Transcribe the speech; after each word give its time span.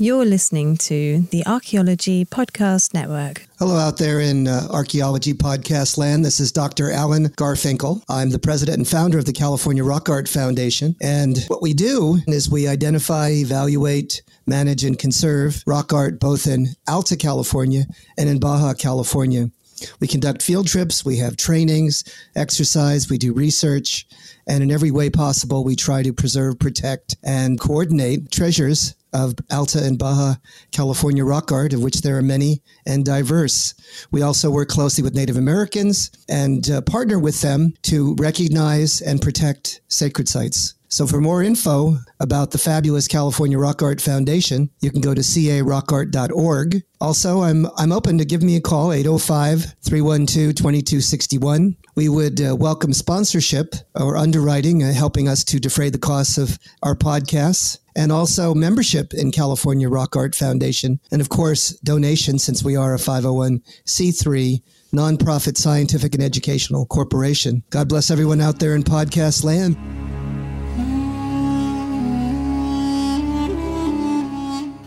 You're 0.00 0.26
listening 0.26 0.76
to 0.76 1.22
the 1.32 1.44
Archaeology 1.44 2.24
Podcast 2.24 2.94
Network. 2.94 3.48
Hello, 3.58 3.76
out 3.76 3.98
there 3.98 4.20
in 4.20 4.46
uh, 4.46 4.68
archaeology 4.70 5.34
podcast 5.34 5.98
land. 5.98 6.24
This 6.24 6.38
is 6.38 6.52
Dr. 6.52 6.92
Alan 6.92 7.30
Garfinkel. 7.30 8.04
I'm 8.08 8.30
the 8.30 8.38
president 8.38 8.78
and 8.78 8.86
founder 8.86 9.18
of 9.18 9.24
the 9.24 9.32
California 9.32 9.82
Rock 9.82 10.08
Art 10.08 10.28
Foundation. 10.28 10.94
And 11.00 11.44
what 11.48 11.62
we 11.62 11.74
do 11.74 12.20
is 12.28 12.48
we 12.48 12.68
identify, 12.68 13.30
evaluate, 13.30 14.22
manage, 14.46 14.84
and 14.84 14.96
conserve 14.96 15.64
rock 15.66 15.92
art 15.92 16.20
both 16.20 16.46
in 16.46 16.68
Alta 16.86 17.16
California 17.16 17.82
and 18.16 18.28
in 18.28 18.38
Baja 18.38 18.74
California. 18.74 19.50
We 19.98 20.06
conduct 20.06 20.42
field 20.42 20.68
trips, 20.68 21.04
we 21.04 21.16
have 21.16 21.36
trainings, 21.36 22.04
exercise, 22.36 23.10
we 23.10 23.18
do 23.18 23.32
research, 23.32 24.06
and 24.46 24.62
in 24.62 24.70
every 24.70 24.92
way 24.92 25.10
possible, 25.10 25.64
we 25.64 25.74
try 25.74 26.04
to 26.04 26.12
preserve, 26.12 26.60
protect, 26.60 27.16
and 27.24 27.58
coordinate 27.58 28.30
treasures 28.30 28.94
of 29.12 29.34
Alta 29.50 29.82
and 29.82 29.98
Baja 29.98 30.34
California 30.72 31.24
rock 31.24 31.52
art, 31.52 31.72
of 31.72 31.82
which 31.82 32.02
there 32.02 32.16
are 32.16 32.22
many 32.22 32.62
and 32.86 33.04
diverse. 33.04 33.74
We 34.10 34.22
also 34.22 34.50
work 34.50 34.68
closely 34.68 35.04
with 35.04 35.14
Native 35.14 35.36
Americans 35.36 36.10
and 36.28 36.68
uh, 36.70 36.80
partner 36.82 37.18
with 37.18 37.40
them 37.40 37.74
to 37.82 38.14
recognize 38.18 39.00
and 39.00 39.20
protect 39.20 39.80
sacred 39.88 40.28
sites. 40.28 40.74
So 40.90 41.06
for 41.06 41.20
more 41.20 41.42
info 41.42 41.98
about 42.18 42.50
the 42.50 42.56
fabulous 42.58 43.06
California 43.06 43.58
Rock 43.58 43.82
Art 43.82 44.00
Foundation, 44.00 44.70
you 44.80 44.90
can 44.90 45.02
go 45.02 45.12
to 45.12 45.20
carockart.org. 45.20 46.82
Also, 47.00 47.42
I'm 47.42 47.66
I'm 47.76 47.92
open 47.92 48.16
to 48.18 48.24
give 48.24 48.42
me 48.42 48.56
a 48.56 48.60
call 48.60 48.88
805-312-2261. 48.88 51.76
We 51.94 52.08
would 52.08 52.40
uh, 52.40 52.56
welcome 52.56 52.94
sponsorship 52.94 53.74
or 53.94 54.16
underwriting 54.16 54.82
uh, 54.82 54.94
helping 54.94 55.28
us 55.28 55.44
to 55.44 55.60
defray 55.60 55.90
the 55.90 55.98
costs 55.98 56.38
of 56.38 56.58
our 56.82 56.94
podcasts 56.94 57.80
and 57.98 58.12
also 58.12 58.54
membership 58.54 59.12
in 59.12 59.32
California 59.32 59.88
Rock 59.88 60.14
Art 60.14 60.36
Foundation 60.36 61.00
and 61.10 61.20
of 61.20 61.28
course 61.28 61.70
donation 61.80 62.38
since 62.38 62.62
we 62.62 62.76
are 62.76 62.94
a 62.94 62.98
501c3 62.98 64.62
nonprofit 64.94 65.58
scientific 65.58 66.14
and 66.14 66.22
educational 66.22 66.86
corporation. 66.86 67.64
God 67.70 67.88
bless 67.88 68.10
everyone 68.10 68.40
out 68.40 68.60
there 68.60 68.76
in 68.76 68.84
podcast 68.84 69.42
land. 69.44 69.76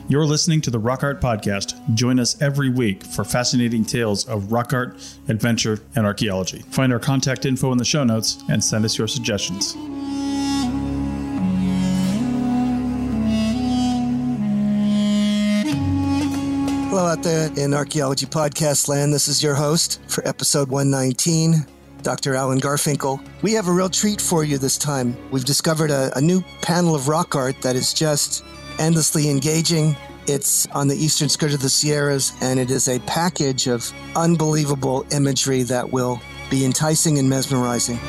You're 0.10 0.26
listening 0.26 0.62
to 0.62 0.72
the 0.72 0.80
Rock 0.80 1.04
Art 1.04 1.22
Podcast. 1.22 1.94
Join 1.94 2.20
us 2.20 2.42
every 2.42 2.70
week 2.70 3.04
for 3.04 3.24
fascinating 3.24 3.86
tales 3.86 4.28
of 4.28 4.52
rock 4.52 4.74
art, 4.74 4.96
adventure, 5.28 5.80
and 5.96 6.06
archaeology. 6.06 6.60
Find 6.70 6.92
our 6.92 7.00
contact 7.00 7.46
info 7.46 7.72
in 7.72 7.78
the 7.78 7.86
show 7.86 8.04
notes 8.04 8.44
and 8.50 8.62
send 8.64 8.84
us 8.84 8.98
your 8.98 9.08
suggestions. 9.08 9.78
Hello, 16.92 17.06
out 17.06 17.24
there 17.24 17.50
in 17.56 17.74
Archaeology 17.74 18.26
Podcast 18.26 18.90
Land. 18.90 19.14
This 19.14 19.30
is 19.30 19.42
your 19.42 19.56
host 19.56 20.02
for 20.10 20.28
episode 20.28 20.68
119, 20.68 21.66
Dr. 22.02 22.36
Alan 22.36 22.60
Garfinkel. 22.60 23.26
We 23.42 23.54
have 23.54 23.70
a 23.70 23.72
real 23.72 23.88
treat 23.88 24.20
for 24.20 24.44
you 24.44 24.58
this 24.58 24.78
time. 24.78 25.16
We've 25.32 25.46
discovered 25.46 25.90
a, 25.90 26.12
a 26.18 26.20
new 26.20 26.42
panel 26.62 26.94
of 26.94 27.08
rock 27.08 27.34
art 27.34 27.62
that 27.62 27.78
is 27.78 27.94
just 27.94 28.44
endlessly 28.78 29.30
engaging. 29.30 29.96
It's 30.28 30.68
on 30.72 30.90
the 30.90 30.98
eastern 30.98 31.30
skirt 31.30 31.54
of 31.54 31.62
the 31.62 31.70
Sierras, 31.70 32.34
and 32.42 32.60
it 32.60 32.70
is 32.70 32.90
a 32.90 33.00
package 33.00 33.68
of 33.68 33.90
unbelievable 34.18 35.06
imagery 35.14 35.64
that 35.64 35.94
will 35.94 36.20
be 36.50 36.66
enticing 36.66 37.18
and 37.20 37.30
mesmerizing. 37.30 38.00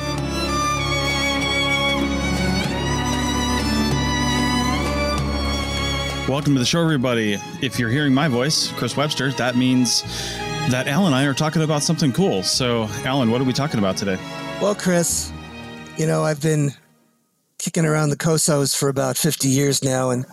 Welcome 6.29 6.53
to 6.53 6.59
the 6.59 6.65
show, 6.65 6.81
everybody. 6.81 7.37
If 7.61 7.77
you're 7.77 7.89
hearing 7.89 8.13
my 8.13 8.29
voice, 8.29 8.71
Chris 8.71 8.95
Webster, 8.95 9.33
that 9.33 9.57
means 9.57 10.03
that 10.69 10.87
Alan 10.87 11.07
and 11.07 11.15
I 11.15 11.25
are 11.25 11.33
talking 11.33 11.61
about 11.63 11.83
something 11.83 12.13
cool. 12.13 12.43
So, 12.43 12.87
Alan, 13.03 13.29
what 13.29 13.41
are 13.41 13.43
we 13.43 13.51
talking 13.51 13.77
about 13.77 13.97
today? 13.97 14.15
Well, 14.61 14.73
Chris, 14.73 15.33
you 15.97 16.07
know, 16.07 16.23
I've 16.23 16.41
been 16.41 16.71
kicking 17.59 17.85
around 17.85 18.09
the 18.09 18.15
Cosos 18.15 18.73
for 18.73 18.87
about 18.87 19.17
50 19.17 19.49
years 19.49 19.83
now 19.83 20.11
and 20.11 20.25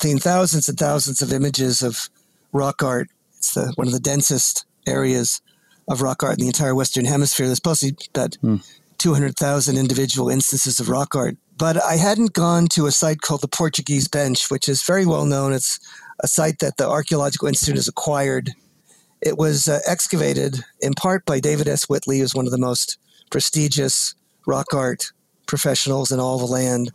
seen 0.00 0.20
thousands 0.20 0.68
and 0.68 0.78
thousands 0.78 1.20
of 1.20 1.32
images 1.32 1.82
of 1.82 2.08
rock 2.52 2.84
art. 2.84 3.08
It's 3.38 3.52
the, 3.52 3.72
one 3.74 3.88
of 3.88 3.92
the 3.92 3.98
densest 3.98 4.64
areas 4.86 5.42
of 5.88 6.02
rock 6.02 6.22
art 6.22 6.38
in 6.38 6.42
the 6.42 6.48
entire 6.48 6.74
Western 6.74 7.04
Hemisphere. 7.04 7.46
There's 7.46 7.58
supposed 7.58 7.80
to 7.80 7.92
be 7.92 8.06
about 8.14 8.36
hmm. 8.36 8.56
200,000 8.98 9.76
individual 9.76 10.28
instances 10.28 10.78
of 10.78 10.88
rock 10.88 11.16
art. 11.16 11.36
But 11.58 11.82
I 11.82 11.96
hadn't 11.96 12.34
gone 12.34 12.66
to 12.68 12.86
a 12.86 12.92
site 12.92 13.22
called 13.22 13.40
the 13.40 13.48
Portuguese 13.48 14.08
Bench, 14.08 14.50
which 14.50 14.68
is 14.68 14.82
very 14.82 15.06
well 15.06 15.24
known. 15.24 15.52
It's 15.52 15.80
a 16.20 16.28
site 16.28 16.58
that 16.58 16.76
the 16.76 16.88
Archaeological 16.88 17.48
Institute 17.48 17.76
has 17.76 17.88
acquired. 17.88 18.52
It 19.22 19.38
was 19.38 19.66
uh, 19.66 19.80
excavated 19.86 20.62
in 20.80 20.92
part 20.92 21.24
by 21.24 21.40
David 21.40 21.68
S. 21.68 21.88
Whitley, 21.88 22.18
who's 22.18 22.34
one 22.34 22.46
of 22.46 22.52
the 22.52 22.58
most 22.58 22.98
prestigious 23.30 24.14
rock 24.46 24.74
art 24.74 25.12
professionals 25.46 26.12
in 26.12 26.20
all 26.20 26.38
the 26.38 26.44
land. 26.44 26.92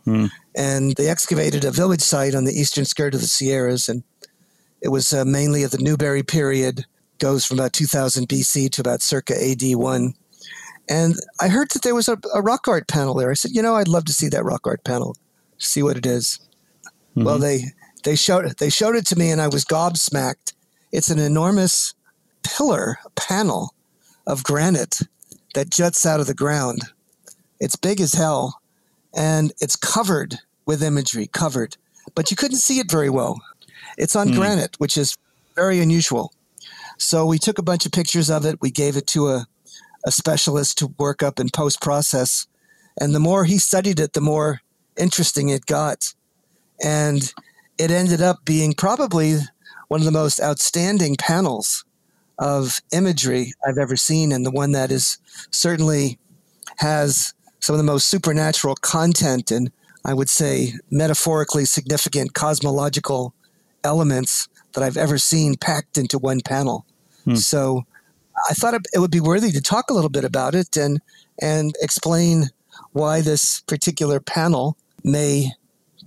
And 0.55 0.95
they 0.95 1.07
excavated 1.07 1.65
a 1.65 1.71
village 1.71 2.01
site 2.01 2.35
on 2.35 2.43
the 2.43 2.53
eastern 2.53 2.85
skirt 2.85 3.15
of 3.15 3.21
the 3.21 3.27
Sierras. 3.27 3.89
And 3.89 4.03
it 4.81 4.89
was 4.89 5.13
uh, 5.13 5.25
mainly 5.25 5.63
of 5.63 5.71
the 5.71 5.77
Newberry 5.77 6.23
period, 6.23 6.85
goes 7.19 7.45
from 7.45 7.59
about 7.59 7.73
2000 7.73 8.27
BC 8.27 8.69
to 8.71 8.81
about 8.81 9.01
circa 9.01 9.33
AD 9.33 9.61
1. 9.61 10.13
And 10.91 11.15
I 11.39 11.47
heard 11.47 11.69
that 11.71 11.83
there 11.83 11.95
was 11.95 12.09
a, 12.09 12.17
a 12.33 12.41
rock 12.41 12.67
art 12.67 12.89
panel 12.89 13.13
there. 13.13 13.31
I 13.31 13.35
said, 13.35 13.51
you 13.51 13.61
know, 13.61 13.75
I'd 13.75 13.87
love 13.87 14.03
to 14.05 14.13
see 14.13 14.27
that 14.27 14.43
rock 14.43 14.67
art 14.67 14.83
panel, 14.83 15.15
see 15.57 15.81
what 15.81 15.95
it 15.95 16.05
is. 16.05 16.37
Mm-hmm. 16.83 17.23
Well, 17.23 17.39
they 17.39 17.71
they 18.03 18.17
showed 18.17 18.43
it. 18.43 18.57
They 18.57 18.69
showed 18.69 18.97
it 18.97 19.07
to 19.07 19.15
me, 19.15 19.31
and 19.31 19.41
I 19.41 19.47
was 19.47 19.63
gobsmacked. 19.63 20.51
It's 20.91 21.09
an 21.09 21.17
enormous 21.17 21.93
pillar 22.43 22.97
panel 23.15 23.73
of 24.27 24.43
granite 24.43 24.99
that 25.53 25.69
juts 25.69 26.05
out 26.05 26.19
of 26.19 26.27
the 26.27 26.33
ground. 26.33 26.81
It's 27.61 27.77
big 27.77 28.01
as 28.01 28.13
hell, 28.13 28.59
and 29.15 29.53
it's 29.61 29.77
covered 29.77 30.39
with 30.65 30.83
imagery, 30.83 31.27
covered, 31.27 31.77
but 32.15 32.31
you 32.31 32.35
couldn't 32.35 32.57
see 32.57 32.79
it 32.79 32.91
very 32.91 33.09
well. 33.09 33.41
It's 33.97 34.17
on 34.17 34.29
hmm. 34.29 34.35
granite, 34.35 34.75
which 34.77 34.97
is 34.97 35.15
very 35.55 35.79
unusual. 35.79 36.33
So 36.97 37.25
we 37.25 37.39
took 37.39 37.59
a 37.59 37.63
bunch 37.63 37.85
of 37.85 37.93
pictures 37.93 38.29
of 38.29 38.45
it. 38.45 38.59
We 38.61 38.71
gave 38.71 38.97
it 38.97 39.07
to 39.07 39.29
a 39.29 39.47
a 40.05 40.11
specialist 40.11 40.77
to 40.79 40.87
work 40.97 41.23
up 41.23 41.39
and 41.39 41.51
post 41.51 41.81
process. 41.81 42.47
And 42.99 43.15
the 43.15 43.19
more 43.19 43.45
he 43.45 43.57
studied 43.57 43.99
it, 43.99 44.13
the 44.13 44.21
more 44.21 44.61
interesting 44.97 45.49
it 45.49 45.65
got. 45.65 46.13
And 46.83 47.33
it 47.77 47.91
ended 47.91 48.21
up 48.21 48.43
being 48.45 48.73
probably 48.73 49.37
one 49.87 50.01
of 50.01 50.05
the 50.05 50.11
most 50.11 50.39
outstanding 50.39 51.15
panels 51.17 51.83
of 52.39 52.81
imagery 52.91 53.53
I've 53.65 53.77
ever 53.77 53.95
seen, 53.95 54.31
and 54.31 54.45
the 54.45 54.51
one 54.51 54.71
that 54.71 54.91
is 54.91 55.19
certainly 55.51 56.17
has 56.77 57.33
some 57.59 57.75
of 57.75 57.77
the 57.77 57.83
most 57.83 58.07
supernatural 58.07 58.75
content 58.75 59.51
and 59.51 59.71
I 60.03 60.13
would 60.13 60.29
say 60.29 60.73
metaphorically 60.89 61.65
significant 61.65 62.33
cosmological 62.33 63.35
elements 63.83 64.47
that 64.73 64.83
I've 64.83 64.97
ever 64.97 65.17
seen 65.17 65.55
packed 65.55 65.97
into 65.97 66.17
one 66.17 66.41
panel. 66.41 66.85
Hmm. 67.25 67.35
So 67.35 67.85
I 68.49 68.53
thought 68.53 68.73
it 68.73 68.99
would 68.99 69.11
be 69.11 69.19
worthy 69.19 69.51
to 69.51 69.61
talk 69.61 69.89
a 69.89 69.93
little 69.93 70.09
bit 70.09 70.23
about 70.23 70.55
it 70.55 70.75
and 70.77 70.99
and 71.41 71.75
explain 71.81 72.49
why 72.91 73.21
this 73.21 73.61
particular 73.61 74.19
panel 74.19 74.77
may 75.03 75.51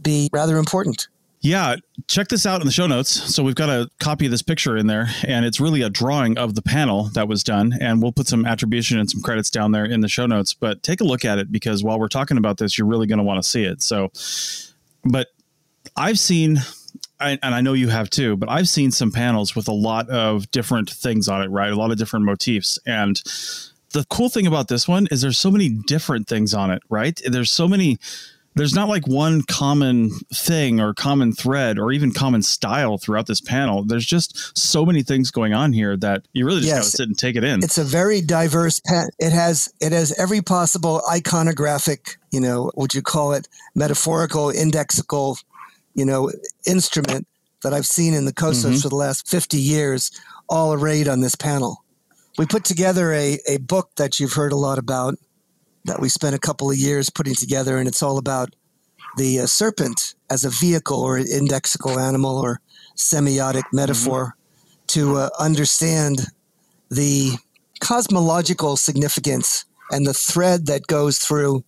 be 0.02 0.28
rather 0.32 0.58
important. 0.58 1.08
Yeah, 1.40 1.76
check 2.08 2.28
this 2.28 2.46
out 2.46 2.62
in 2.62 2.66
the 2.66 2.72
show 2.72 2.86
notes. 2.86 3.10
So 3.34 3.42
we've 3.42 3.54
got 3.54 3.68
a 3.68 3.90
copy 4.00 4.24
of 4.24 4.30
this 4.30 4.40
picture 4.40 4.78
in 4.78 4.86
there, 4.86 5.10
and 5.26 5.44
it's 5.44 5.60
really 5.60 5.82
a 5.82 5.90
drawing 5.90 6.38
of 6.38 6.54
the 6.54 6.62
panel 6.62 7.10
that 7.12 7.28
was 7.28 7.44
done. 7.44 7.76
And 7.82 8.02
we'll 8.02 8.12
put 8.12 8.26
some 8.26 8.46
attribution 8.46 8.98
and 8.98 9.10
some 9.10 9.20
credits 9.20 9.50
down 9.50 9.72
there 9.72 9.84
in 9.84 10.00
the 10.00 10.08
show 10.08 10.24
notes. 10.24 10.54
But 10.54 10.82
take 10.82 11.02
a 11.02 11.04
look 11.04 11.22
at 11.22 11.38
it 11.38 11.52
because 11.52 11.84
while 11.84 12.00
we're 12.00 12.08
talking 12.08 12.38
about 12.38 12.56
this, 12.56 12.78
you're 12.78 12.86
really 12.86 13.06
going 13.06 13.18
to 13.18 13.24
want 13.24 13.42
to 13.42 13.48
see 13.48 13.64
it. 13.64 13.82
So, 13.82 14.10
but 15.04 15.28
I've 15.98 16.18
seen, 16.18 16.62
I, 17.24 17.38
and 17.42 17.54
I 17.54 17.60
know 17.60 17.72
you 17.72 17.88
have 17.88 18.10
too, 18.10 18.36
but 18.36 18.48
I've 18.48 18.68
seen 18.68 18.90
some 18.90 19.10
panels 19.10 19.56
with 19.56 19.68
a 19.68 19.72
lot 19.72 20.08
of 20.10 20.50
different 20.50 20.90
things 20.90 21.28
on 21.28 21.42
it, 21.42 21.48
right? 21.48 21.72
A 21.72 21.76
lot 21.76 21.90
of 21.90 21.98
different 21.98 22.24
motifs. 22.24 22.78
And 22.86 23.16
the 23.92 24.04
cool 24.10 24.28
thing 24.28 24.46
about 24.46 24.68
this 24.68 24.86
one 24.86 25.06
is 25.10 25.22
there's 25.22 25.38
so 25.38 25.50
many 25.50 25.68
different 25.68 26.28
things 26.28 26.52
on 26.52 26.70
it, 26.70 26.82
right? 26.88 27.20
There's 27.26 27.50
so 27.50 27.66
many 27.68 27.98
there's 28.56 28.74
not 28.74 28.88
like 28.88 29.06
one 29.08 29.42
common 29.42 30.10
thing 30.32 30.80
or 30.80 30.94
common 30.94 31.32
thread 31.32 31.78
or 31.78 31.90
even 31.90 32.12
common 32.12 32.42
style 32.42 32.98
throughout 32.98 33.26
this 33.26 33.40
panel. 33.40 33.82
There's 33.82 34.06
just 34.06 34.56
so 34.56 34.86
many 34.86 35.02
things 35.02 35.30
going 35.32 35.52
on 35.52 35.72
here 35.72 35.96
that 35.96 36.26
you 36.32 36.46
really 36.46 36.60
just 36.60 36.68
Yes. 36.68 36.78
gotta 36.78 36.90
sit 36.90 37.08
and 37.08 37.18
take 37.18 37.36
it 37.36 37.42
in. 37.44 37.64
It's 37.64 37.78
a 37.78 37.84
very 37.84 38.20
diverse 38.20 38.80
pen. 38.80 39.08
It 39.18 39.32
has 39.32 39.72
it 39.80 39.92
has 39.92 40.12
every 40.18 40.40
possible 40.40 41.02
iconographic, 41.10 42.16
you 42.30 42.40
know, 42.40 42.70
would 42.76 42.94
you 42.94 43.02
call 43.02 43.32
it 43.32 43.48
metaphorical, 43.74 44.52
indexical, 44.52 45.42
you 45.94 46.04
know, 46.04 46.30
instrument 46.66 47.26
that 47.62 47.72
I've 47.72 47.86
seen 47.86 48.14
in 48.14 48.24
the 48.24 48.32
Cosos 48.32 48.74
Mhm. 48.74 48.82
for 48.82 48.88
the 48.88 48.96
last 48.96 49.26
50 49.26 49.58
years, 49.58 50.10
all 50.48 50.72
arrayed 50.72 51.08
on 51.08 51.20
this 51.20 51.34
panel. 51.34 51.82
We 52.36 52.46
put 52.46 52.64
together 52.64 53.12
a, 53.12 53.38
a 53.48 53.58
book 53.58 53.90
that 53.96 54.18
you've 54.20 54.32
heard 54.34 54.52
a 54.52 54.56
lot 54.56 54.78
about 54.78 55.14
that 55.84 56.00
we 56.00 56.08
spent 56.08 56.34
a 56.34 56.38
couple 56.38 56.70
of 56.70 56.76
years 56.76 57.10
putting 57.10 57.34
together, 57.34 57.78
and 57.78 57.86
it's 57.88 58.02
all 58.02 58.18
about 58.18 58.54
the 59.16 59.40
uh, 59.40 59.46
serpent 59.46 60.14
as 60.28 60.44
a 60.44 60.50
vehicle 60.50 60.98
or 61.00 61.16
an 61.16 61.26
indexical 61.26 61.96
animal 61.98 62.36
or 62.36 62.60
semiotic 62.96 63.62
metaphor 63.72 64.36
to 64.88 65.16
uh, 65.16 65.28
understand 65.38 66.26
the 66.90 67.32
cosmological 67.80 68.76
significance 68.76 69.64
and 69.90 70.06
the 70.06 70.14
thread 70.14 70.66
that 70.66 70.86
goes 70.86 71.18
through 71.18 71.62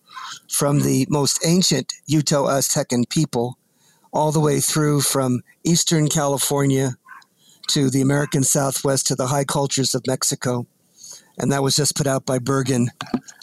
from 0.50 0.81
the 0.81 1.06
most 1.08 1.38
ancient 1.44 1.93
Uto 2.11 2.49
Aztecan 2.49 3.08
people 3.08 3.58
all 4.12 4.32
the 4.32 4.40
way 4.40 4.60
through 4.60 5.00
from 5.02 5.42
Eastern 5.64 6.08
California 6.08 6.96
to 7.68 7.90
the 7.90 8.00
American 8.00 8.42
Southwest 8.44 9.06
to 9.08 9.14
the 9.14 9.26
high 9.26 9.44
cultures 9.44 9.94
of 9.94 10.06
Mexico. 10.06 10.66
And 11.38 11.52
that 11.52 11.62
was 11.62 11.76
just 11.76 11.96
put 11.96 12.06
out 12.06 12.24
by 12.24 12.38
Bergen. 12.38 12.90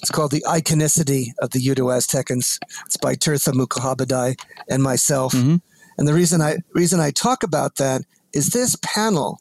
It's 0.02 0.10
called 0.10 0.32
The 0.32 0.44
Iconicity 0.48 1.28
of 1.40 1.52
the 1.52 1.60
Uto 1.60 1.92
Aztecans. 1.96 2.58
It's 2.86 2.98
by 2.98 3.16
Tirtha 3.16 3.54
Mukhopadhyay 3.54 4.36
and 4.68 4.82
myself. 4.82 5.34
Mhm. 5.34 5.62
And 5.98 6.08
the 6.08 6.14
reason 6.14 6.42
I 6.42 6.58
reason 6.74 7.00
I 7.00 7.12
talk 7.12 7.44
about 7.44 7.76
that 7.76 8.02
is 8.34 8.48
this 8.48 8.76
panel 8.82 9.40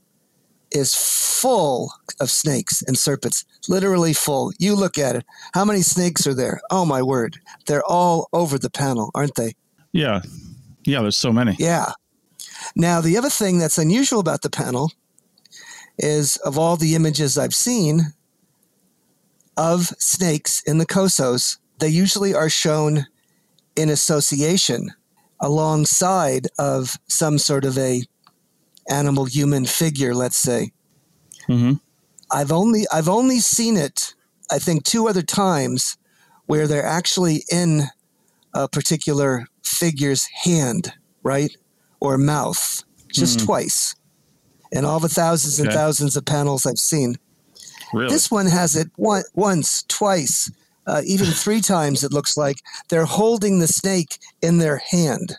is 0.70 0.94
full 0.94 1.92
of 2.20 2.30
snakes 2.30 2.82
and 2.82 2.98
serpents, 2.98 3.44
literally 3.69 4.12
full. 4.12 4.52
You 4.58 4.74
look 4.74 4.98
at 4.98 5.16
it. 5.16 5.24
How 5.54 5.64
many 5.64 5.80
snakes 5.82 6.26
are 6.26 6.34
there? 6.34 6.60
Oh 6.70 6.84
my 6.84 7.02
word. 7.02 7.38
They're 7.66 7.84
all 7.86 8.28
over 8.32 8.58
the 8.58 8.70
panel, 8.70 9.10
aren't 9.14 9.34
they? 9.36 9.54
yeah. 9.92 10.20
Yeah, 10.84 11.02
there's 11.02 11.17
so 11.17 11.32
many. 11.32 11.56
Yeah. 11.58 11.93
Now, 12.75 13.00
the 13.00 13.17
other 13.17 13.31
thing 13.31 13.58
that's 13.58 13.79
unusual 13.79 14.20
about 14.20 14.43
the 14.43 14.50
panel 14.50 14.93
is 15.99 16.37
of 16.38 16.58
all 16.58 16.76
the 16.76 16.94
images 16.94 17.37
I've 17.38 17.55
seen 17.55 18.14
of 19.56 19.87
snakes 19.99 20.62
in 20.62 20.79
the 20.79 20.87
Cosos, 20.87 21.58
they 21.79 21.88
usually 21.88 22.34
are 22.34 22.49
shown 22.49 23.06
in 23.76 23.88
association 23.88 24.93
alongside 25.40 26.46
of 26.58 26.96
some 27.08 27.38
sort 27.38 27.64
of 27.64 27.76
a 27.76 28.02
animal 28.88 29.25
human 29.25 29.67
figure, 29.67 30.14
let's 30.14 30.38
say. 30.38 30.73
hmm 31.46 31.75
I've 32.31 32.50
only 32.52 32.87
I've 32.90 33.11
only 33.11 33.40
seen 33.40 33.76
it, 33.76 34.14
I 34.50 34.58
think, 34.58 34.84
two 34.84 35.06
other 35.06 35.23
times 35.23 35.99
where 36.46 36.67
they're 36.67 36.84
actually 36.84 37.44
in 37.52 37.82
a 38.55 38.69
particular 38.69 39.46
figure's 39.64 40.26
hand, 40.44 40.93
right, 41.23 41.55
or 42.00 42.19
mouth, 42.19 42.82
just 43.12 43.41
twice, 43.41 43.94
in 44.73 44.85
all 44.85 45.00
the 45.00 45.09
thousands 45.09 45.59
and 45.59 45.69
Okay. 45.69 45.76
thousands 45.76 46.17
of 46.17 46.25
panels 46.25 46.67
I've 46.67 46.79
seen. 46.79 47.17
Really? 47.93 48.09
This 48.09 48.31
one 48.31 48.47
has 48.47 48.75
it 48.76 48.88
one, 48.97 49.23
once, 49.35 49.85
twice, 49.88 50.50
uh, 50.87 51.03
even 51.05 51.26
three 51.32 51.61
times. 51.61 52.03
It 52.03 52.12
looks 52.12 52.37
like 52.37 52.56
they're 52.88 53.05
holding 53.05 53.59
the 53.59 53.69
snake 53.69 54.19
in 54.41 54.59
their 54.59 54.79
hand, 54.79 55.37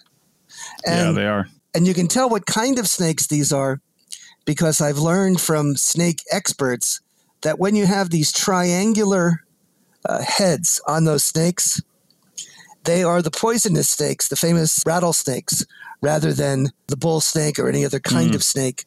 yeah, 0.85 1.09
and 1.09 1.17
they 1.17 1.25
are. 1.25 1.47
and 1.73 1.87
you 1.87 1.93
can 1.93 2.07
tell 2.07 2.29
what 2.29 2.45
kind 2.45 2.79
of 2.79 2.87
snakes 2.87 3.27
these 3.27 3.51
are 3.51 3.79
because 4.45 4.81
I've 4.81 4.97
learned 4.99 5.39
from 5.41 5.75
snake 5.77 6.21
experts 6.31 6.99
that 7.41 7.59
when 7.59 7.75
you 7.75 7.85
have 7.85 8.09
these 8.09 8.31
triangular 8.31 9.41
uh, 10.05 10.21
heads 10.21 10.81
on 10.87 11.05
those 11.05 11.23
snakes, 11.23 11.81
they 12.85 13.03
are 13.03 13.21
the 13.21 13.31
poisonous 13.31 13.89
snakes, 13.89 14.27
the 14.27 14.35
famous 14.35 14.81
rattlesnakes, 14.85 15.65
rather 16.01 16.33
than 16.33 16.69
the 16.87 16.97
bull 16.97 17.21
snake 17.21 17.57
or 17.59 17.69
any 17.69 17.85
other 17.85 17.99
kind 17.99 18.31
Mm. 18.31 18.35
of 18.35 18.43
snake. 18.43 18.85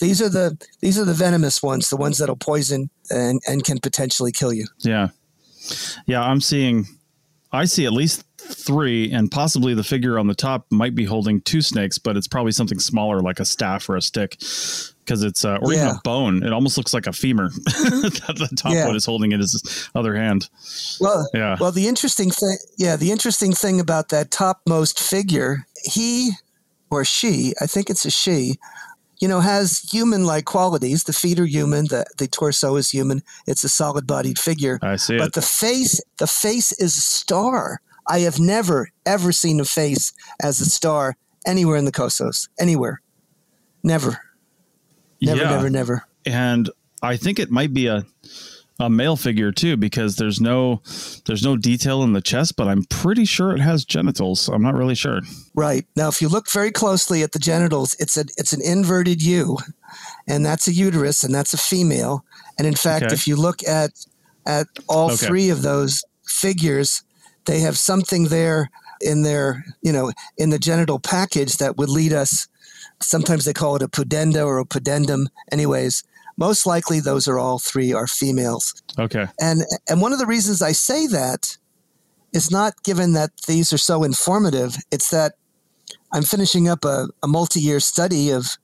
These 0.00 0.20
are 0.20 0.28
the 0.28 0.58
these 0.80 0.98
are 0.98 1.04
the 1.04 1.14
venomous 1.14 1.62
ones, 1.62 1.90
the 1.90 1.96
ones 1.96 2.18
that'll 2.18 2.34
poison 2.36 2.90
and, 3.08 3.40
and 3.46 3.62
can 3.62 3.78
potentially 3.78 4.32
kill 4.32 4.52
you. 4.52 4.66
Yeah. 4.78 5.08
Yeah, 6.06 6.22
I'm 6.22 6.40
seeing 6.40 6.86
I 7.52 7.66
see 7.66 7.86
at 7.86 7.92
least 7.92 8.24
three 8.38 9.12
and 9.12 9.30
possibly 9.30 9.74
the 9.74 9.84
figure 9.84 10.18
on 10.18 10.26
the 10.26 10.34
top 10.34 10.66
might 10.70 10.94
be 10.96 11.04
holding 11.04 11.40
two 11.42 11.60
snakes, 11.62 11.98
but 11.98 12.16
it's 12.16 12.26
probably 12.26 12.50
something 12.52 12.80
smaller 12.80 13.20
like 13.20 13.38
a 13.38 13.44
staff 13.44 13.88
or 13.88 13.96
a 13.96 14.02
stick 14.02 14.36
because 15.10 15.24
it's 15.24 15.44
uh, 15.44 15.58
or 15.60 15.72
even 15.72 15.88
a 15.88 16.00
bone. 16.04 16.44
It 16.44 16.52
almost 16.52 16.76
looks 16.76 16.94
like 16.94 17.08
a 17.08 17.12
femur 17.12 17.48
that 17.64 18.34
the 18.38 18.48
top 18.56 18.72
Yeah. 18.72 18.86
one 18.86 18.94
is 18.94 19.04
holding 19.04 19.32
in 19.32 19.40
his 19.40 19.88
other 19.96 20.14
hand. 20.14 20.48
Well, 21.00 21.28
Yeah. 21.34 21.56
Well, 21.58 21.72
the 21.72 21.88
interesting 21.88 22.30
thing, 22.30 22.56
yeah, 22.78 22.94
the 22.94 23.10
interesting 23.10 23.52
thing 23.52 23.80
about 23.80 24.10
that 24.10 24.30
topmost 24.30 25.00
figure, 25.00 25.66
he 25.84 26.30
or 26.90 27.04
she, 27.04 27.54
I 27.60 27.66
think 27.66 27.90
it's 27.90 28.04
a 28.04 28.10
she, 28.10 28.54
you 29.18 29.26
know, 29.26 29.40
has 29.40 29.80
human-like 29.92 30.44
qualities. 30.44 31.02
The 31.04 31.12
feet 31.12 31.40
are 31.40 31.46
human, 31.46 31.86
the 31.86 32.04
the 32.18 32.28
torso 32.28 32.76
is 32.76 32.90
human. 32.90 33.20
It's 33.48 33.64
a 33.64 33.68
solid-bodied 33.68 34.38
figure, 34.38 34.78
I 34.80 34.94
see 34.96 35.18
but 35.18 35.28
it. 35.28 35.32
the 35.34 35.42
face, 35.42 36.00
the 36.18 36.28
face 36.28 36.70
is 36.78 36.96
a 36.96 37.00
star. 37.00 37.80
I 38.06 38.20
have 38.20 38.38
never 38.38 38.90
ever 39.06 39.32
seen 39.32 39.58
a 39.60 39.64
face 39.64 40.12
as 40.40 40.60
a 40.60 40.66
star 40.66 41.16
anywhere 41.44 41.76
in 41.78 41.84
the 41.84 41.92
Cosos, 41.92 42.48
anywhere, 42.60 43.00
never, 43.82 44.18
never, 45.22 45.40
yeah. 45.42 45.50
never, 45.50 45.70
never. 45.70 46.04
and 46.26 46.70
I 47.02 47.16
think 47.16 47.38
it 47.38 47.50
might 47.50 47.72
be 47.72 47.86
a 47.86 48.04
a 48.78 48.88
male 48.88 49.16
figure 49.16 49.52
too 49.52 49.76
because 49.76 50.16
there's 50.16 50.40
no 50.40 50.80
there's 51.26 51.42
no 51.42 51.56
detail 51.56 52.02
in 52.02 52.14
the 52.14 52.22
chest, 52.22 52.56
but 52.56 52.66
I'm 52.66 52.84
pretty 52.84 53.26
sure 53.26 53.54
it 53.54 53.60
has 53.60 53.84
genitals. 53.84 54.48
I'm 54.48 54.62
not 54.62 54.74
really 54.74 54.94
sure. 54.94 55.20
Right. 55.54 55.86
Now, 55.96 56.08
if 56.08 56.22
you 56.22 56.28
look 56.30 56.50
very 56.50 56.70
closely 56.72 57.22
at 57.22 57.32
the 57.32 57.38
genitals, 57.38 57.94
it's 57.98 58.16
a 58.16 58.24
it's 58.38 58.54
an 58.54 58.62
inverted 58.64 59.22
U, 59.22 59.58
and 60.26 60.46
that's 60.46 60.66
a 60.66 60.72
uterus, 60.72 61.22
and 61.24 61.34
that's 61.34 61.52
a 61.52 61.58
female. 61.58 62.24
And 62.56 62.66
in 62.66 62.74
fact, 62.74 63.04
Okay. 63.06 63.14
if 63.14 63.28
you 63.28 63.36
look 63.36 63.62
at 63.68 63.90
at 64.46 64.66
all 64.88 65.10
Okay. 65.12 65.26
three 65.26 65.50
of 65.50 65.60
those 65.60 66.02
figures, 66.24 67.02
they 67.44 67.60
have 67.60 67.76
something 67.76 68.28
there 68.28 68.70
in 69.02 69.22
their 69.24 69.62
you 69.82 69.92
know 69.92 70.10
in 70.38 70.48
the 70.48 70.58
genital 70.58 70.98
package 70.98 71.58
that 71.58 71.76
would 71.76 71.90
lead 71.90 72.14
us. 72.14 72.48
Sometimes 73.02 73.44
they 73.44 73.52
call 73.52 73.76
it 73.76 73.82
a 73.82 73.88
pudenda 73.88 74.44
or 74.44 74.58
a 74.58 74.64
pudendum. 74.64 75.26
Anyways, 75.50 76.04
most 76.36 76.66
likely 76.66 77.00
those 77.00 77.28
are 77.28 77.38
all 77.38 77.58
three 77.58 77.92
are 77.92 78.06
females. 78.06 78.74
Okay. 78.98 79.26
And 79.40 79.62
and 79.88 80.00
one 80.00 80.12
of 80.12 80.18
the 80.18 80.26
reasons 80.26 80.62
I 80.62 80.72
say 80.72 81.06
that 81.06 81.56
is 82.32 82.50
not 82.50 82.82
given 82.82 83.12
that 83.12 83.30
these 83.46 83.72
are 83.72 83.78
so 83.78 84.04
informative. 84.04 84.76
It's 84.90 85.10
that 85.10 85.34
I'm 86.12 86.22
finishing 86.22 86.68
up 86.68 86.84
a, 86.84 87.08
a 87.22 87.28
multi-year 87.28 87.80
study 87.80 88.30
of, 88.30 88.56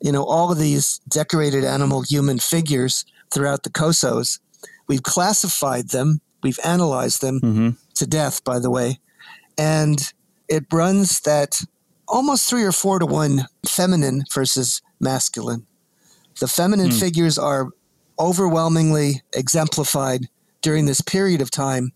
you 0.00 0.12
know, 0.12 0.24
all 0.24 0.52
of 0.52 0.58
these 0.58 1.00
decorated 1.08 1.64
animal 1.64 2.02
human 2.02 2.38
figures 2.38 3.04
throughout 3.32 3.62
the 3.62 3.70
Cosos. 3.70 4.38
We've 4.86 5.02
classified 5.02 5.90
them, 5.90 6.20
we've 6.42 6.60
analyzed 6.64 7.20
them 7.20 7.40
hmm 7.40 7.70
to 7.94 8.06
death, 8.06 8.44
by 8.44 8.60
the 8.60 8.70
way, 8.70 9.00
and 9.58 10.12
it 10.46 10.64
runs 10.72 11.18
that 11.22 11.60
almost 12.08 12.48
three 12.48 12.64
or 12.64 12.72
four 12.72 12.98
to 12.98 13.06
one 13.06 13.46
feminine 13.66 14.24
versus 14.32 14.82
masculine. 15.00 15.66
The 16.40 16.48
feminine 16.48 16.90
Hmm. 16.90 16.96
figures 16.98 17.38
are 17.38 17.68
overwhelmingly 18.18 19.22
exemplified 19.34 20.28
during 20.62 20.86
this 20.86 21.00
period 21.00 21.40
of 21.40 21.50
time, 21.50 21.92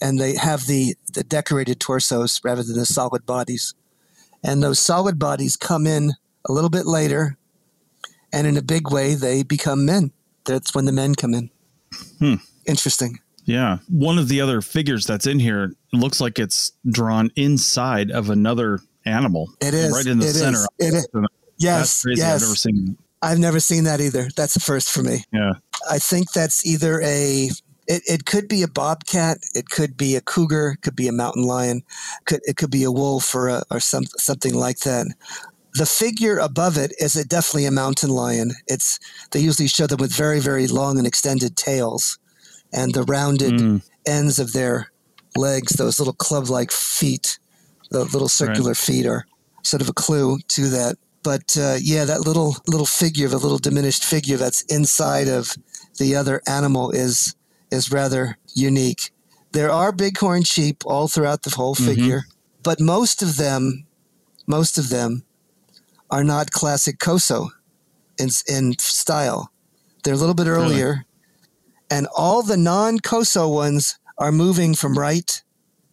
and 0.00 0.18
they 0.18 0.36
have 0.36 0.66
the, 0.66 0.94
the 1.14 1.24
decorated 1.24 1.80
torsos 1.80 2.40
rather 2.44 2.62
than 2.62 2.76
the 2.78 2.86
solid 2.86 3.26
bodies. 3.26 3.74
And 4.42 4.62
those 4.62 4.78
solid 4.78 5.18
bodies 5.18 5.56
come 5.56 5.86
in 5.86 6.12
a 6.48 6.52
little 6.52 6.70
bit 6.70 6.86
later, 6.86 7.36
and 8.32 8.46
in 8.46 8.56
a 8.56 8.62
big 8.62 8.90
way, 8.92 9.14
they 9.14 9.42
become 9.42 9.84
men. 9.84 10.12
That's 10.44 10.74
when 10.74 10.84
the 10.84 10.92
men 10.92 11.14
come 11.14 11.34
in. 11.34 11.50
Hmm. 12.18 12.34
Interesting. 12.66 13.18
Yeah. 13.44 13.78
One 13.88 14.18
of 14.18 14.28
the 14.28 14.40
other 14.40 14.60
figures 14.60 15.06
that's 15.06 15.26
in 15.26 15.38
here 15.40 15.74
looks 15.92 16.20
like 16.20 16.38
it's 16.38 16.72
drawn 16.88 17.30
inside 17.34 18.10
of 18.10 18.28
another 18.30 18.80
animal. 19.08 19.50
It 19.60 19.74
is. 19.74 19.92
Right 19.92 20.06
in 20.06 20.18
the 20.18 20.26
It 20.26 20.28
is. 20.30 20.38
center. 20.38 20.66
It 20.78 20.94
is. 20.94 21.08
Yes. 21.58 22.04
yes. 22.06 22.34
I've 22.34 22.40
never 22.42 22.56
seen. 22.56 22.96
I've 23.20 23.38
never 23.38 23.60
seen 23.60 23.84
that 23.84 24.00
either. 24.00 24.28
That's 24.36 24.54
a 24.56 24.60
first 24.60 24.90
for 24.90 25.02
me. 25.02 25.24
Yeah. 25.32 25.54
I 25.90 25.98
think 25.98 26.32
that's 26.32 26.64
either 26.66 27.00
a 27.02 27.50
it, 27.90 28.02
it 28.06 28.24
could 28.26 28.48
be 28.48 28.62
a 28.62 28.68
bobcat, 28.68 29.38
it 29.54 29.70
could 29.70 29.96
be 29.96 30.14
a 30.14 30.20
cougar, 30.20 30.72
it 30.76 30.82
could 30.82 30.94
be 30.94 31.08
a 31.08 31.12
mountain 31.12 31.42
lion, 31.44 31.82
could 32.26 32.40
it 32.44 32.56
could 32.56 32.70
be 32.70 32.84
a 32.84 32.92
wolf 32.92 33.34
or 33.34 33.48
a, 33.48 33.62
or 33.70 33.80
some 33.80 34.04
something 34.18 34.54
like 34.54 34.80
that. 34.80 35.06
The 35.74 35.86
figure 35.86 36.38
above 36.38 36.76
it 36.76 36.92
is 36.98 37.16
a, 37.16 37.24
definitely 37.24 37.66
a 37.66 37.70
mountain 37.70 38.10
lion. 38.10 38.52
It's 38.66 38.98
they 39.32 39.40
usually 39.40 39.68
show 39.68 39.86
them 39.86 39.98
with 40.00 40.12
very 40.12 40.38
very 40.40 40.66
long 40.66 40.98
and 40.98 41.06
extended 41.06 41.56
tails, 41.56 42.18
and 42.72 42.94
the 42.94 43.02
rounded 43.04 43.54
Mm. 43.54 43.82
ends 44.06 44.38
of 44.38 44.52
their 44.52 44.92
legs, 45.36 45.72
those 45.72 45.98
little 45.98 46.14
club 46.14 46.48
like 46.50 46.70
feet, 46.70 47.38
the 47.90 48.04
little 48.04 48.28
circular 48.28 48.70
right. 48.70 48.76
feet 48.76 49.06
are 49.06 49.26
sort 49.62 49.82
of 49.82 49.88
a 49.88 49.92
clue 49.92 50.38
to 50.48 50.68
that. 50.68 50.96
But 51.22 51.56
uh, 51.58 51.76
yeah, 51.80 52.04
that 52.04 52.20
little 52.20 52.56
little 52.66 52.86
figure, 52.86 53.28
the 53.28 53.38
little 53.38 53.58
diminished 53.58 54.04
figure 54.04 54.36
that's 54.36 54.62
inside 54.62 55.28
of 55.28 55.54
the 55.98 56.16
other 56.16 56.42
animal 56.46 56.90
is 56.90 57.34
is 57.70 57.92
rather 57.92 58.38
unique. 58.54 59.10
There 59.52 59.70
are 59.70 59.92
bighorn 59.92 60.44
sheep 60.44 60.84
all 60.86 61.08
throughout 61.08 61.42
the 61.42 61.54
whole 61.54 61.74
mm-hmm. 61.74 61.86
figure, 61.86 62.18
mm-hmm. 62.20 62.60
but 62.62 62.80
most 62.80 63.22
of 63.22 63.36
them, 63.36 63.86
most 64.46 64.78
of 64.78 64.88
them, 64.88 65.24
are 66.10 66.24
not 66.24 66.52
classic 66.52 66.98
Coso 66.98 67.50
in 68.18 68.28
in 68.46 68.78
style. 68.78 69.52
They're 70.02 70.14
a 70.14 70.18
little 70.18 70.34
bit 70.34 70.46
earlier, 70.46 70.86
really? 70.86 71.04
and 71.90 72.06
all 72.16 72.42
the 72.42 72.56
non 72.56 72.98
Coso 73.00 73.52
ones 73.52 73.98
are 74.16 74.32
moving 74.32 74.74
from 74.74 74.98
right 74.98 75.42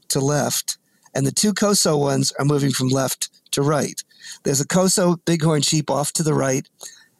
to 0.09 0.19
left, 0.19 0.77
and 1.15 1.25
the 1.25 1.31
two 1.31 1.53
Coso 1.53 1.97
ones 1.97 2.31
are 2.37 2.45
moving 2.45 2.71
from 2.71 2.89
left 2.89 3.29
to 3.51 3.61
right. 3.61 4.03
There's 4.43 4.61
a 4.61 4.67
Coso 4.67 5.17
bighorn 5.25 5.61
sheep 5.61 5.89
off 5.89 6.11
to 6.13 6.23
the 6.23 6.33
right, 6.33 6.67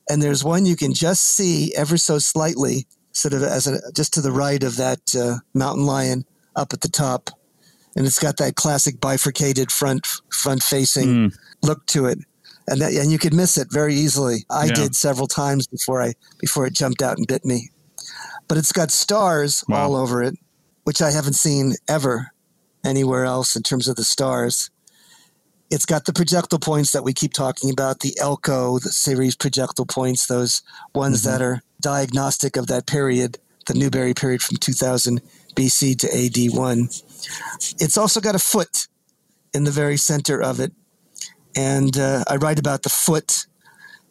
and 0.10 0.22
there's 0.22 0.44
one 0.44 0.66
you 0.66 0.76
can 0.76 0.94
just 0.94 1.24
see 1.24 1.74
ever 1.76 1.98
so 1.98 2.20
slightly, 2.20 2.86
sort 3.14 3.34
of 3.34 3.42
as 3.42 3.68
a, 3.68 3.80
just 3.94 4.14
to 4.16 4.22
the 4.22 4.32
right 4.32 4.62
of 4.62 4.76
that 4.76 5.16
uh, 5.16 5.38
mountain 5.54 5.86
lion 5.86 6.26
up 6.56 6.74
at 6.74 6.82
the 6.82 6.90
top, 6.90 7.30
and 7.96 8.06
it's 8.06 8.20
got 8.20 8.38
that 8.38 8.56
classic 8.56 9.00
bifurcated 9.00 9.72
front 9.72 10.06
front 10.30 10.62
facing 10.62 11.08
mm. 11.08 11.38
look 11.64 11.86
to 11.88 12.06
it. 12.06 12.20
And 12.68 12.82
that, 12.82 12.94
and 12.94 13.12
you 13.12 13.20
could 13.20 13.34
miss 13.34 13.58
it 13.58 13.68
very 13.72 13.94
easily. 13.94 14.38
I 14.50 14.66
yeah. 14.66 14.74
did 14.74 14.96
several 14.96 15.28
times 15.28 15.68
before 15.68 16.02
I 16.02 16.14
before 16.40 16.66
it 16.66 16.74
jumped 16.74 17.02
out 17.02 17.18
and 17.18 17.28
bit 17.28 17.46
me. 17.46 17.70
But 18.48 18.58
it's 18.58 18.72
got 18.72 18.92
stars 18.92 19.64
wow. 19.70 19.84
all 19.84 19.96
over 19.96 20.24
it, 20.24 20.36
which 20.84 21.02
I 21.02 21.12
haven't 21.12 21.34
seen 21.34 21.74
ever 21.88 22.32
anywhere 22.86 23.26
else 23.26 23.56
in 23.56 23.64
terms 23.64 23.88
of 23.88 23.96
the 23.96 24.04
stars. 24.04 24.70
It's 25.72 25.86
got 25.86 26.06
the 26.06 26.14
projectile 26.14 26.60
points 26.60 26.92
that 26.92 27.04
we 27.04 27.14
keep 27.14 27.34
talking 27.34 27.72
about, 27.72 28.02
the 28.02 28.16
Elko, 28.20 28.78
the 28.80 28.92
series 28.92 29.36
projectile 29.36 29.86
points, 29.86 30.28
those 30.28 30.62
ones 30.94 31.24
mm-hmm. 31.24 31.32
that 31.32 31.42
are 31.42 31.62
diagnostic 31.82 32.56
of 32.56 32.68
that 32.68 32.86
period, 32.86 33.40
the 33.66 33.74
Newberry 33.74 34.14
period 34.14 34.42
from 34.42 34.58
2000 34.58 35.22
BC 35.56 35.98
to 36.00 36.08
AD 36.08 36.56
1. 36.56 36.80
It's 37.80 37.98
also 37.98 38.22
got 38.22 38.36
a 38.36 38.40
foot 38.40 38.88
in 39.54 39.64
the 39.64 39.72
very 39.72 39.98
center 39.98 40.42
of 40.42 40.60
it. 40.60 40.72
And 41.56 41.98
uh, 41.98 42.24
I 42.28 42.36
write 42.36 42.60
about 42.60 42.84
the 42.84 42.90
foot, 42.90 43.48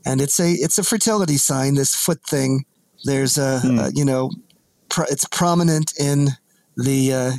and 0.07 0.21
it's 0.21 0.41
a 0.41 0.51
it's 0.51 0.79
a 0.79 0.83
fertility 0.83 1.37
sign. 1.37 1.75
This 1.75 1.95
foot 1.95 2.23
thing. 2.23 2.65
There's 3.05 3.37
a, 3.37 3.61
hmm. 3.61 3.79
a 3.79 3.91
you 3.91 4.05
know, 4.05 4.31
it's 5.11 5.27
prominent 5.27 5.93
in 6.01 6.29
the 6.75 7.13
uh, 7.13 7.33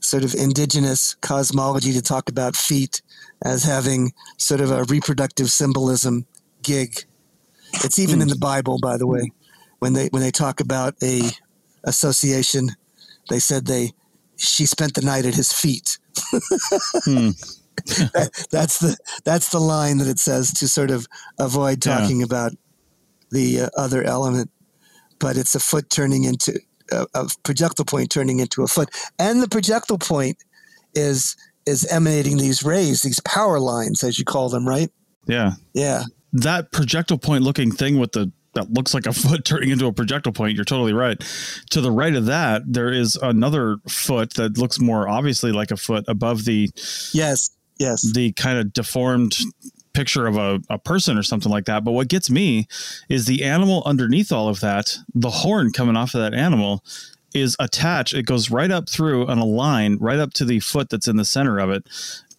sort 0.00 0.24
of 0.24 0.34
indigenous 0.34 1.14
cosmology 1.16 1.92
to 1.92 2.02
talk 2.02 2.28
about 2.28 2.56
feet 2.56 3.02
as 3.42 3.64
having 3.64 4.12
sort 4.36 4.60
of 4.60 4.70
a 4.70 4.84
reproductive 4.84 5.50
symbolism 5.50 6.26
gig. 6.62 7.04
It's 7.84 7.98
even 7.98 8.18
mm. 8.18 8.22
in 8.22 8.28
the 8.28 8.36
Bible, 8.36 8.78
by 8.80 8.96
the 8.96 9.06
way, 9.06 9.32
when 9.78 9.92
they 9.92 10.08
when 10.08 10.22
they 10.22 10.30
talk 10.30 10.60
about 10.60 10.94
a 11.02 11.22
association, 11.84 12.70
they 13.28 13.38
said 13.38 13.66
they 13.66 13.92
she 14.36 14.66
spent 14.66 14.94
the 14.94 15.02
night 15.02 15.26
at 15.26 15.34
his 15.34 15.52
feet. 15.52 15.98
mm. 17.06 17.56
that, 18.12 18.46
that's 18.50 18.78
the 18.78 18.96
that's 19.24 19.50
the 19.50 19.60
line 19.60 19.98
that 19.98 20.08
it 20.08 20.18
says 20.18 20.52
to 20.52 20.68
sort 20.68 20.90
of 20.90 21.06
avoid 21.38 21.80
talking 21.80 22.20
yeah. 22.20 22.26
about 22.26 22.52
the 23.30 23.60
uh, 23.60 23.68
other 23.76 24.02
element. 24.02 24.50
But 25.18 25.36
it's 25.36 25.54
a 25.54 25.60
foot 25.60 25.90
turning 25.90 26.24
into 26.24 26.58
a, 26.92 27.06
a 27.14 27.28
projectile 27.42 27.84
point 27.84 28.10
turning 28.10 28.38
into 28.38 28.62
a 28.62 28.66
foot, 28.66 28.90
and 29.18 29.42
the 29.42 29.48
projectile 29.48 29.98
point 29.98 30.36
is 30.94 31.36
is 31.66 31.86
emanating 31.86 32.38
these 32.38 32.62
rays, 32.62 33.02
these 33.02 33.20
power 33.20 33.60
lines, 33.60 34.02
as 34.02 34.18
you 34.18 34.24
call 34.24 34.48
them, 34.48 34.66
right? 34.66 34.90
Yeah, 35.26 35.52
yeah. 35.74 36.04
That 36.32 36.72
projectile 36.72 37.18
point 37.18 37.42
looking 37.42 37.70
thing 37.70 37.98
with 37.98 38.12
the 38.12 38.32
that 38.54 38.72
looks 38.72 38.94
like 38.94 39.06
a 39.06 39.12
foot 39.12 39.44
turning 39.44 39.70
into 39.70 39.86
a 39.86 39.92
projectile 39.92 40.32
point. 40.32 40.56
You're 40.56 40.64
totally 40.64 40.92
right. 40.92 41.18
To 41.70 41.80
the 41.80 41.92
right 41.92 42.14
of 42.14 42.26
that, 42.26 42.62
there 42.66 42.92
is 42.92 43.16
another 43.16 43.78
foot 43.88 44.34
that 44.34 44.58
looks 44.58 44.80
more 44.80 45.08
obviously 45.08 45.52
like 45.52 45.70
a 45.70 45.76
foot 45.76 46.04
above 46.08 46.44
the 46.44 46.70
yes, 47.12 47.50
yes, 47.78 48.12
the 48.12 48.32
kind 48.32 48.58
of 48.58 48.72
deformed 48.72 49.36
picture 49.92 50.26
of 50.26 50.36
a, 50.36 50.60
a 50.68 50.78
person 50.78 51.18
or 51.18 51.22
something 51.22 51.50
like 51.50 51.64
that. 51.66 51.84
But 51.84 51.92
what 51.92 52.08
gets 52.08 52.30
me 52.30 52.66
is 53.08 53.26
the 53.26 53.44
animal 53.44 53.82
underneath 53.84 54.32
all 54.32 54.48
of 54.48 54.60
that, 54.60 54.96
the 55.14 55.30
horn 55.30 55.72
coming 55.72 55.96
off 55.96 56.14
of 56.14 56.20
that 56.20 56.34
animal 56.34 56.84
is 57.34 57.56
attached. 57.58 58.14
It 58.14 58.24
goes 58.24 58.50
right 58.50 58.70
up 58.70 58.88
through 58.88 59.26
on 59.26 59.38
a 59.38 59.44
line, 59.44 59.96
right 60.00 60.18
up 60.18 60.32
to 60.34 60.44
the 60.44 60.60
foot 60.60 60.90
that's 60.90 61.08
in 61.08 61.16
the 61.16 61.24
center 61.24 61.58
of 61.58 61.70
it. 61.70 61.86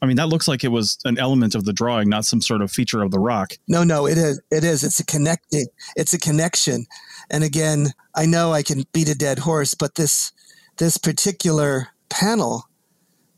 I 0.01 0.07
mean, 0.07 0.17
that 0.17 0.29
looks 0.29 0.47
like 0.47 0.63
it 0.63 0.69
was 0.69 0.97
an 1.05 1.19
element 1.19 1.53
of 1.53 1.65
the 1.65 1.73
drawing, 1.73 2.09
not 2.09 2.25
some 2.25 2.41
sort 2.41 2.61
of 2.61 2.71
feature 2.71 3.03
of 3.03 3.11
the 3.11 3.19
rock. 3.19 3.53
No, 3.67 3.83
no, 3.83 4.07
it 4.07 4.17
is. 4.17 4.41
It 4.49 4.63
is. 4.63 4.83
It's 4.83 4.99
a 4.99 5.05
connecting. 5.05 5.67
It's 5.95 6.13
a 6.13 6.19
connection. 6.19 6.87
And 7.29 7.43
again, 7.43 7.93
I 8.15 8.25
know 8.25 8.51
I 8.51 8.63
can 8.63 8.83
beat 8.93 9.09
a 9.09 9.15
dead 9.15 9.39
horse, 9.39 9.75
but 9.75 9.95
this 9.95 10.31
this 10.77 10.97
particular 10.97 11.89
panel 12.09 12.63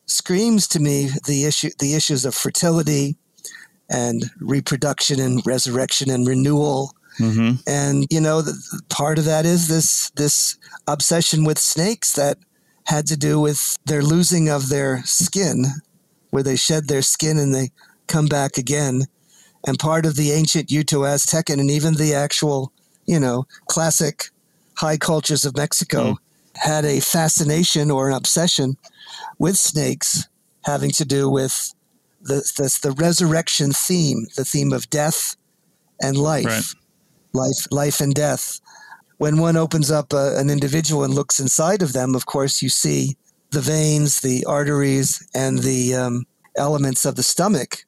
screams 0.05 0.67
to 0.69 0.79
me 0.79 1.09
the 1.27 1.43
issue 1.43 1.69
the 1.79 1.95
issues 1.95 2.23
of 2.23 2.33
fertility, 2.33 3.17
and 3.93 4.25
reproduction 4.39 5.19
and 5.19 5.45
resurrection 5.45 6.09
and 6.09 6.27
renewal. 6.27 6.91
Mm-hmm. 7.19 7.61
And 7.67 8.07
you 8.09 8.19
know, 8.19 8.41
the, 8.41 8.81
part 8.89 9.19
of 9.19 9.25
that 9.25 9.45
is 9.45 9.67
this 9.67 10.09
this 10.11 10.57
obsession 10.87 11.43
with 11.45 11.59
snakes 11.59 12.13
that 12.13 12.37
had 12.85 13.05
to 13.07 13.15
do 13.15 13.39
with 13.39 13.77
their 13.85 14.01
losing 14.01 14.49
of 14.49 14.69
their 14.69 15.03
skin, 15.03 15.65
where 16.31 16.43
they 16.43 16.55
shed 16.55 16.87
their 16.87 17.03
skin 17.03 17.37
and 17.37 17.53
they 17.53 17.71
come 18.07 18.25
back 18.25 18.57
again. 18.57 19.03
And 19.65 19.79
part 19.79 20.05
of 20.05 20.15
the 20.15 20.31
ancient 20.31 20.69
Uto 20.69 21.07
Aztecan 21.07 21.59
and 21.59 21.71
even 21.71 21.93
the 21.93 22.13
actual, 22.13 22.73
you 23.05 23.19
know, 23.19 23.45
classic 23.67 24.29
high 24.75 24.97
cultures 24.97 25.45
of 25.45 25.55
Mexico 25.55 26.13
mm. 26.13 26.17
had 26.55 26.83
a 26.83 26.99
fascination 26.99 27.89
or 27.89 28.09
an 28.09 28.15
obsession 28.15 28.75
with 29.37 29.55
snakes 29.55 30.27
having 30.65 30.91
to 30.91 31.05
do 31.05 31.29
with 31.29 31.73
the, 32.23 32.35
the, 32.57 32.79
the 32.81 32.91
resurrection 32.93 33.71
theme, 33.71 34.27
the 34.35 34.45
theme 34.45 34.73
of 34.73 34.89
death 34.89 35.35
and 36.01 36.17
life, 36.17 36.45
right. 36.45 36.63
life, 37.33 37.67
life 37.71 38.01
and 38.01 38.13
death. 38.13 38.59
When 39.17 39.37
one 39.37 39.57
opens 39.57 39.91
up 39.91 40.13
a, 40.13 40.37
an 40.37 40.49
individual 40.49 41.03
and 41.03 41.13
looks 41.13 41.39
inside 41.39 41.81
of 41.81 41.93
them, 41.93 42.15
of 42.15 42.25
course, 42.25 42.61
you 42.61 42.69
see 42.69 43.17
the 43.51 43.61
veins, 43.61 44.21
the 44.21 44.45
arteries, 44.45 45.27
and 45.35 45.59
the 45.59 45.95
um, 45.95 46.25
elements 46.57 47.05
of 47.05 47.15
the 47.15 47.23
stomach, 47.23 47.85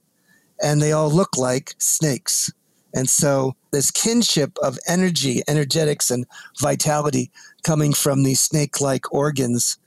and 0.62 0.82
they 0.82 0.92
all 0.92 1.10
look 1.10 1.38
like 1.38 1.74
snakes. 1.80 2.52
And 2.94 3.10
so, 3.10 3.56
this 3.72 3.92
kinship 3.92 4.58
of 4.62 4.80
energy, 4.88 5.42
energetics, 5.48 6.10
and 6.12 6.26
vitality 6.62 7.32
coming 7.64 7.94
from 7.94 8.24
these 8.24 8.40
snake 8.40 8.80
like 8.80 9.12
organs 9.12 9.78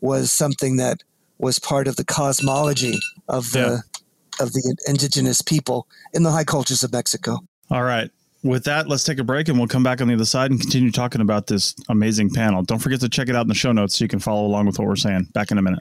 was 0.00 0.30
something 0.30 0.76
that 0.76 1.02
was 1.38 1.58
part 1.58 1.88
of 1.88 1.96
the 1.96 2.04
cosmology 2.04 2.98
of 3.28 3.52
the 3.52 3.82
of 4.40 4.52
the 4.52 4.76
indigenous 4.86 5.42
people 5.42 5.86
in 6.12 6.22
the 6.22 6.30
high 6.30 6.44
cultures 6.44 6.82
of 6.82 6.92
Mexico. 6.92 7.38
All 7.70 7.82
right. 7.82 8.10
With 8.44 8.64
that, 8.64 8.88
let's 8.88 9.02
take 9.02 9.18
a 9.18 9.24
break 9.24 9.48
and 9.48 9.58
we'll 9.58 9.66
come 9.66 9.82
back 9.82 10.00
on 10.00 10.08
the 10.08 10.14
other 10.14 10.24
side 10.24 10.50
and 10.50 10.60
continue 10.60 10.92
talking 10.92 11.20
about 11.20 11.48
this 11.48 11.74
amazing 11.88 12.30
panel. 12.30 12.62
Don't 12.62 12.78
forget 12.78 13.00
to 13.00 13.08
check 13.08 13.28
it 13.28 13.34
out 13.34 13.42
in 13.42 13.48
the 13.48 13.54
show 13.54 13.72
notes 13.72 13.98
so 13.98 14.04
you 14.04 14.08
can 14.08 14.20
follow 14.20 14.46
along 14.46 14.66
with 14.66 14.78
what 14.78 14.86
we're 14.86 14.96
saying. 14.96 15.28
Back 15.32 15.50
in 15.50 15.58
a 15.58 15.62
minute. 15.62 15.80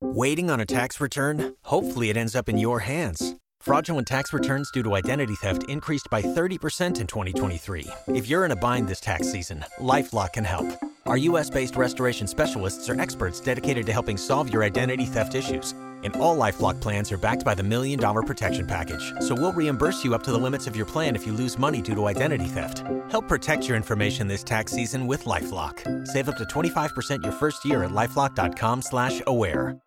Waiting 0.00 0.50
on 0.50 0.60
a 0.60 0.66
tax 0.66 1.00
return? 1.00 1.54
Hopefully, 1.62 2.10
it 2.10 2.16
ends 2.16 2.34
up 2.34 2.48
in 2.48 2.58
your 2.58 2.80
hands. 2.80 3.36
Fraudulent 3.60 4.06
tax 4.06 4.32
returns 4.34 4.70
due 4.70 4.82
to 4.82 4.94
identity 4.94 5.34
theft 5.36 5.62
increased 5.70 6.08
by 6.10 6.20
30% 6.20 7.00
in 7.00 7.06
2023. 7.06 7.86
If 8.08 8.28
you're 8.28 8.44
in 8.44 8.50
a 8.50 8.56
bind 8.56 8.88
this 8.88 9.00
tax 9.00 9.32
season, 9.32 9.64
LifeLock 9.80 10.34
can 10.34 10.44
help. 10.44 10.66
Our 11.06 11.16
U.S. 11.16 11.48
based 11.48 11.76
restoration 11.76 12.26
specialists 12.26 12.90
are 12.90 13.00
experts 13.00 13.40
dedicated 13.40 13.86
to 13.86 13.92
helping 13.92 14.18
solve 14.18 14.52
your 14.52 14.64
identity 14.64 15.06
theft 15.06 15.34
issues 15.34 15.74
and 16.02 16.16
all 16.16 16.36
LifeLock 16.36 16.80
plans 16.80 17.10
are 17.12 17.16
backed 17.16 17.44
by 17.44 17.54
the 17.54 17.62
Million 17.62 17.98
Dollar 17.98 18.22
Protection 18.22 18.66
Package. 18.66 19.12
So 19.20 19.34
we'll 19.34 19.52
reimburse 19.52 20.04
you 20.04 20.14
up 20.14 20.22
to 20.24 20.32
the 20.32 20.38
limits 20.38 20.66
of 20.66 20.76
your 20.76 20.86
plan 20.86 21.16
if 21.16 21.26
you 21.26 21.32
lose 21.32 21.58
money 21.58 21.80
due 21.80 21.94
to 21.94 22.06
identity 22.06 22.46
theft. 22.46 22.84
Help 23.10 23.28
protect 23.28 23.68
your 23.68 23.76
information 23.76 24.26
this 24.26 24.44
tax 24.44 24.72
season 24.72 25.06
with 25.06 25.24
LifeLock. 25.24 26.06
Save 26.06 26.28
up 26.28 26.36
to 26.36 26.44
25% 26.44 27.22
your 27.22 27.32
first 27.32 27.64
year 27.64 27.84
at 27.84 27.90
LifeLock.com 27.90 28.82
slash 28.82 29.22
aware. 29.26 29.78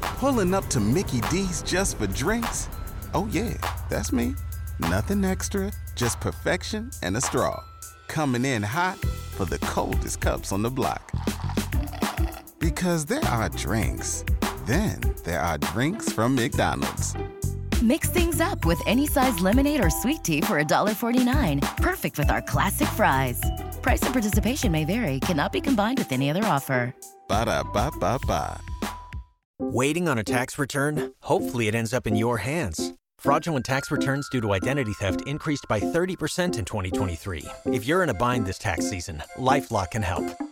Pulling 0.00 0.54
up 0.54 0.66
to 0.68 0.80
Mickey 0.80 1.20
D's 1.30 1.62
just 1.62 1.98
for 1.98 2.06
drinks? 2.06 2.68
Oh 3.14 3.28
yeah, 3.30 3.54
that's 3.88 4.12
me. 4.12 4.34
Nothing 4.80 5.24
extra, 5.24 5.72
just 5.94 6.20
perfection 6.20 6.90
and 7.02 7.16
a 7.16 7.20
straw. 7.20 7.62
Coming 8.06 8.44
in 8.44 8.62
hot 8.62 8.98
for 9.36 9.44
the 9.44 9.58
coldest 9.58 10.20
cups 10.20 10.52
on 10.52 10.62
the 10.62 10.70
block. 10.70 11.12
Because 12.58 13.04
there 13.04 13.24
are 13.24 13.48
drinks 13.50 14.24
then 14.68 15.00
there 15.24 15.40
are 15.40 15.58
drinks 15.58 16.12
from 16.12 16.34
McDonald's. 16.34 17.14
Mix 17.82 18.10
things 18.10 18.40
up 18.40 18.64
with 18.64 18.80
any 18.86 19.06
size 19.06 19.40
lemonade 19.40 19.84
or 19.84 19.90
sweet 19.90 20.22
tea 20.22 20.40
for 20.40 20.62
$1.49. 20.62 21.76
Perfect 21.78 22.18
with 22.18 22.30
our 22.30 22.42
classic 22.42 22.88
fries. 22.88 23.40
Price 23.82 24.02
and 24.02 24.12
participation 24.12 24.70
may 24.70 24.84
vary, 24.84 25.20
cannot 25.20 25.52
be 25.52 25.60
combined 25.60 25.98
with 25.98 26.12
any 26.12 26.30
other 26.30 26.44
offer. 26.44 26.94
Ba 27.28 27.44
da 27.46 27.62
ba 27.62 27.90
ba 27.98 28.18
ba. 28.26 28.60
Waiting 29.60 30.08
on 30.08 30.18
a 30.18 30.24
tax 30.24 30.58
return? 30.58 31.12
Hopefully, 31.22 31.68
it 31.68 31.74
ends 31.74 31.92
up 31.92 32.06
in 32.06 32.14
your 32.14 32.38
hands. 32.38 32.94
Fraudulent 33.18 33.66
tax 33.66 33.90
returns 33.90 34.28
due 34.28 34.40
to 34.40 34.52
identity 34.52 34.92
theft 34.92 35.22
increased 35.26 35.66
by 35.68 35.80
30% 35.80 36.58
in 36.58 36.64
2023. 36.64 37.44
If 37.66 37.84
you're 37.84 38.04
in 38.04 38.10
a 38.10 38.14
bind 38.14 38.46
this 38.46 38.58
tax 38.58 38.88
season, 38.88 39.22
LifeLock 39.36 39.90
can 39.90 40.02
help. 40.02 40.24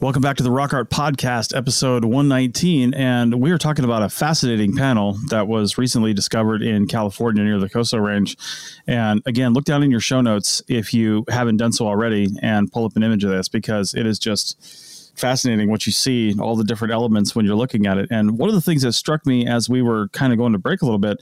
Welcome 0.00 0.22
back 0.22 0.36
to 0.38 0.42
the 0.42 0.50
Rock 0.50 0.74
Art 0.74 0.90
Podcast, 0.90 1.56
episode 1.56 2.04
119. 2.04 2.94
And 2.94 3.40
we 3.40 3.52
are 3.52 3.58
talking 3.58 3.84
about 3.84 4.02
a 4.02 4.08
fascinating 4.08 4.74
panel 4.74 5.16
that 5.30 5.46
was 5.46 5.78
recently 5.78 6.12
discovered 6.12 6.62
in 6.62 6.88
California 6.88 7.44
near 7.44 7.60
the 7.60 7.70
Coso 7.70 8.04
Range. 8.04 8.36
And 8.88 9.22
again, 9.24 9.52
look 9.52 9.64
down 9.64 9.84
in 9.84 9.92
your 9.92 10.00
show 10.00 10.20
notes 10.20 10.60
if 10.66 10.92
you 10.92 11.24
haven't 11.28 11.58
done 11.58 11.72
so 11.72 11.86
already 11.86 12.28
and 12.42 12.72
pull 12.72 12.84
up 12.84 12.96
an 12.96 13.04
image 13.04 13.22
of 13.22 13.30
this 13.30 13.48
because 13.48 13.94
it 13.94 14.04
is 14.04 14.18
just 14.18 14.60
fascinating 15.16 15.70
what 15.70 15.86
you 15.86 15.92
see, 15.92 16.34
all 16.40 16.56
the 16.56 16.64
different 16.64 16.92
elements 16.92 17.36
when 17.36 17.46
you're 17.46 17.54
looking 17.54 17.86
at 17.86 17.96
it. 17.96 18.08
And 18.10 18.36
one 18.36 18.48
of 18.48 18.56
the 18.56 18.60
things 18.60 18.82
that 18.82 18.94
struck 18.94 19.24
me 19.24 19.46
as 19.46 19.68
we 19.68 19.80
were 19.80 20.08
kind 20.08 20.32
of 20.32 20.38
going 20.40 20.54
to 20.54 20.58
break 20.58 20.82
a 20.82 20.86
little 20.86 20.98
bit 20.98 21.18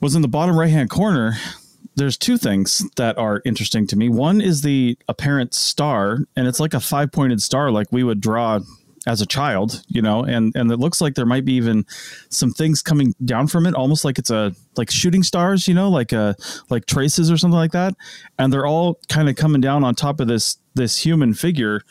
was 0.00 0.14
in 0.14 0.22
the 0.22 0.28
bottom 0.28 0.58
right 0.58 0.70
hand 0.70 0.88
corner, 0.88 1.36
there's 1.98 2.16
two 2.16 2.38
things 2.38 2.82
that 2.96 3.18
are 3.18 3.42
interesting 3.44 3.86
to 3.88 3.96
me. 3.96 4.08
One 4.08 4.40
is 4.40 4.62
the 4.62 4.96
apparent 5.08 5.54
star, 5.54 6.18
and 6.36 6.46
it's 6.46 6.60
like 6.60 6.74
a 6.74 6.80
five 6.80 7.12
pointed 7.12 7.42
star, 7.42 7.70
like 7.70 7.88
we 7.90 8.02
would 8.04 8.20
draw 8.20 8.60
as 9.06 9.20
a 9.20 9.26
child, 9.26 9.82
you 9.88 10.02
know, 10.02 10.22
and 10.22 10.54
and 10.54 10.70
it 10.70 10.78
looks 10.78 11.00
like 11.00 11.14
there 11.14 11.26
might 11.26 11.44
be 11.44 11.54
even 11.54 11.86
some 12.28 12.52
things 12.52 12.82
coming 12.82 13.14
down 13.24 13.48
from 13.48 13.66
it, 13.66 13.74
almost 13.74 14.04
like 14.04 14.18
it's 14.18 14.30
a 14.30 14.54
like 14.76 14.90
shooting 14.90 15.22
stars, 15.22 15.66
you 15.66 15.74
know, 15.74 15.88
like 15.88 16.12
a 16.12 16.36
like 16.70 16.86
traces 16.86 17.30
or 17.30 17.36
something 17.36 17.58
like 17.58 17.72
that, 17.72 17.94
and 18.38 18.52
they're 18.52 18.66
all 18.66 19.00
kind 19.08 19.28
of 19.28 19.36
coming 19.36 19.60
down 19.60 19.82
on 19.82 19.94
top 19.94 20.20
of 20.20 20.28
this 20.28 20.58
this 20.74 20.98
human 20.98 21.34
figure 21.34 21.82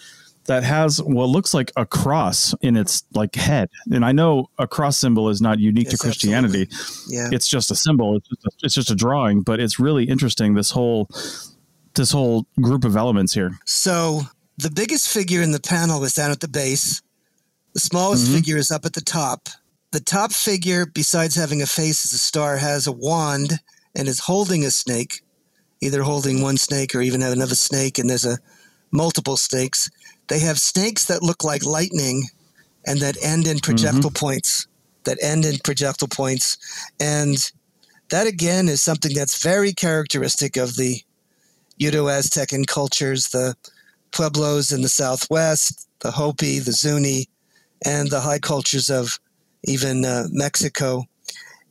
that 0.47 0.63
has 0.63 1.01
what 1.01 1.29
looks 1.29 1.53
like 1.53 1.71
a 1.75 1.85
cross 1.85 2.53
in 2.61 2.75
its 2.75 3.03
like 3.13 3.35
head. 3.35 3.69
And 3.91 4.03
I 4.03 4.11
know 4.11 4.49
a 4.57 4.67
cross 4.67 4.97
symbol 4.97 5.29
is 5.29 5.41
not 5.41 5.59
unique 5.59 5.85
yes, 5.85 5.93
to 5.93 5.97
Christianity. 5.97 6.63
Absolutely. 6.63 7.15
Yeah. 7.15 7.29
It's 7.31 7.47
just 7.47 7.71
a 7.71 7.75
symbol. 7.75 8.17
It's 8.17 8.27
just 8.27 8.45
a, 8.45 8.49
it's 8.63 8.75
just 8.75 8.91
a 8.91 8.95
drawing, 8.95 9.41
but 9.41 9.59
it's 9.59 9.79
really 9.79 10.05
interesting 10.05 10.55
this 10.55 10.71
whole 10.71 11.09
this 11.95 12.11
whole 12.11 12.47
group 12.61 12.83
of 12.85 12.95
elements 12.95 13.33
here. 13.33 13.57
So 13.65 14.21
the 14.57 14.71
biggest 14.71 15.09
figure 15.09 15.41
in 15.41 15.51
the 15.51 15.59
panel 15.59 16.03
is 16.03 16.13
down 16.13 16.31
at 16.31 16.39
the 16.39 16.47
base. 16.47 17.01
The 17.73 17.79
smallest 17.79 18.25
mm-hmm. 18.25 18.35
figure 18.35 18.57
is 18.57 18.71
up 18.71 18.85
at 18.85 18.93
the 18.93 19.01
top. 19.01 19.49
The 19.91 19.99
top 19.99 20.31
figure, 20.31 20.85
besides 20.85 21.35
having 21.35 21.61
a 21.61 21.65
face 21.65 22.05
as 22.05 22.13
a 22.13 22.17
star, 22.17 22.57
has 22.57 22.87
a 22.87 22.91
wand 22.91 23.59
and 23.95 24.07
is 24.07 24.19
holding 24.19 24.63
a 24.63 24.71
snake, 24.71 25.21
either 25.81 26.03
holding 26.03 26.41
one 26.41 26.57
snake 26.57 26.93
or 26.93 27.01
even 27.01 27.21
have 27.21 27.33
another 27.33 27.55
snake, 27.55 27.97
and 27.97 28.09
there's 28.09 28.25
a 28.25 28.37
multiple 28.91 29.37
snakes. 29.37 29.89
They 30.27 30.39
have 30.39 30.59
snakes 30.59 31.05
that 31.05 31.23
look 31.23 31.43
like 31.43 31.65
lightning 31.65 32.23
and 32.85 32.99
that 32.99 33.17
end 33.23 33.47
in 33.47 33.59
projectile 33.59 34.09
mm-hmm. 34.09 34.25
points, 34.25 34.67
that 35.03 35.17
end 35.21 35.45
in 35.45 35.57
projectile 35.63 36.07
points. 36.07 36.57
And 36.99 37.37
that 38.09 38.27
again 38.27 38.69
is 38.69 38.81
something 38.81 39.13
that's 39.13 39.43
very 39.43 39.73
characteristic 39.73 40.57
of 40.57 40.75
the 40.75 41.01
Uto 41.79 42.05
Aztecan 42.05 42.65
cultures, 42.65 43.29
the 43.29 43.55
Pueblos 44.11 44.71
in 44.71 44.81
the 44.81 44.89
Southwest, 44.89 45.87
the 45.99 46.11
Hopi, 46.11 46.59
the 46.59 46.71
Zuni, 46.71 47.27
and 47.85 48.09
the 48.09 48.21
high 48.21 48.39
cultures 48.39 48.89
of 48.89 49.19
even 49.63 50.05
uh, 50.05 50.23
Mexico. 50.31 51.03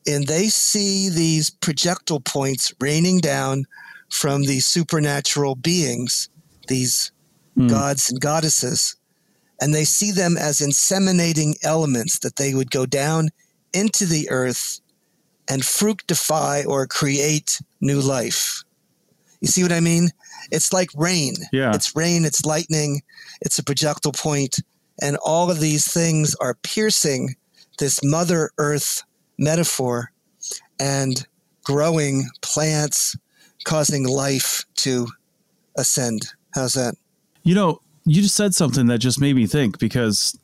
And 0.06 0.26
they 0.26 0.48
see 0.48 1.08
these 1.08 1.50
projectile 1.50 2.20
points 2.20 2.72
raining 2.80 3.18
down 3.18 3.64
from 4.08 4.42
these 4.42 4.66
supernatural 4.66 5.56
beings, 5.56 6.28
these 6.68 7.10
mm. 7.56 7.68
gods 7.68 8.10
and 8.10 8.20
goddesses, 8.20 8.96
and 9.60 9.74
they 9.74 9.84
see 9.84 10.10
them 10.10 10.36
as 10.36 10.60
inseminating 10.60 11.54
elements 11.62 12.18
that 12.20 12.36
they 12.36 12.54
would 12.54 12.70
go 12.70 12.86
down 12.86 13.30
into 13.72 14.06
the 14.06 14.28
earth 14.30 14.80
and 15.48 15.64
fructify 15.64 16.62
or 16.66 16.86
create 16.86 17.60
new 17.80 18.00
life. 18.00 18.62
You 19.40 19.48
see 19.48 19.62
what 19.62 19.72
I 19.72 19.80
mean? 19.80 20.10
It's 20.50 20.72
like 20.72 20.88
rain. 20.96 21.34
Yeah. 21.52 21.74
It's 21.74 21.94
rain, 21.94 22.24
it's 22.24 22.44
lightning, 22.44 23.02
it's 23.40 23.58
a 23.58 23.64
projectile 23.64 24.12
point, 24.12 24.58
and 25.00 25.16
all 25.24 25.50
of 25.50 25.60
these 25.60 25.92
things 25.92 26.34
are 26.40 26.54
piercing 26.62 27.36
this 27.78 28.02
Mother 28.02 28.50
Earth 28.58 29.02
metaphor 29.38 30.12
and 30.80 31.26
growing 31.64 32.28
plants, 32.42 33.16
causing 33.64 34.04
life 34.04 34.64
to 34.76 35.08
ascend. 35.76 36.28
How's 36.54 36.74
that? 36.74 36.94
You 37.46 37.54
know, 37.54 37.80
you 38.04 38.22
just 38.22 38.34
said 38.34 38.56
something 38.56 38.88
that 38.88 38.98
just 38.98 39.20
made 39.20 39.36
me 39.36 39.46
think 39.46 39.78
because, 39.78 40.36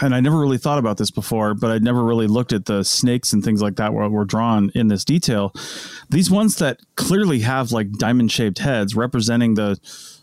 and 0.00 0.14
I 0.14 0.20
never 0.20 0.38
really 0.38 0.56
thought 0.56 0.78
about 0.78 0.98
this 0.98 1.10
before, 1.10 1.52
but 1.52 1.72
I'd 1.72 1.82
never 1.82 2.04
really 2.04 2.28
looked 2.28 2.52
at 2.52 2.66
the 2.66 2.84
snakes 2.84 3.32
and 3.32 3.42
things 3.42 3.60
like 3.60 3.74
that 3.74 3.92
where 3.92 4.08
were 4.08 4.24
drawn 4.24 4.70
in 4.72 4.86
this 4.86 5.04
detail. 5.04 5.52
These 6.10 6.30
ones 6.30 6.54
that 6.58 6.78
clearly 6.94 7.40
have 7.40 7.72
like 7.72 7.90
diamond 7.94 8.30
shaped 8.30 8.60
heads 8.60 8.94
representing 8.94 9.54
the 9.54 9.80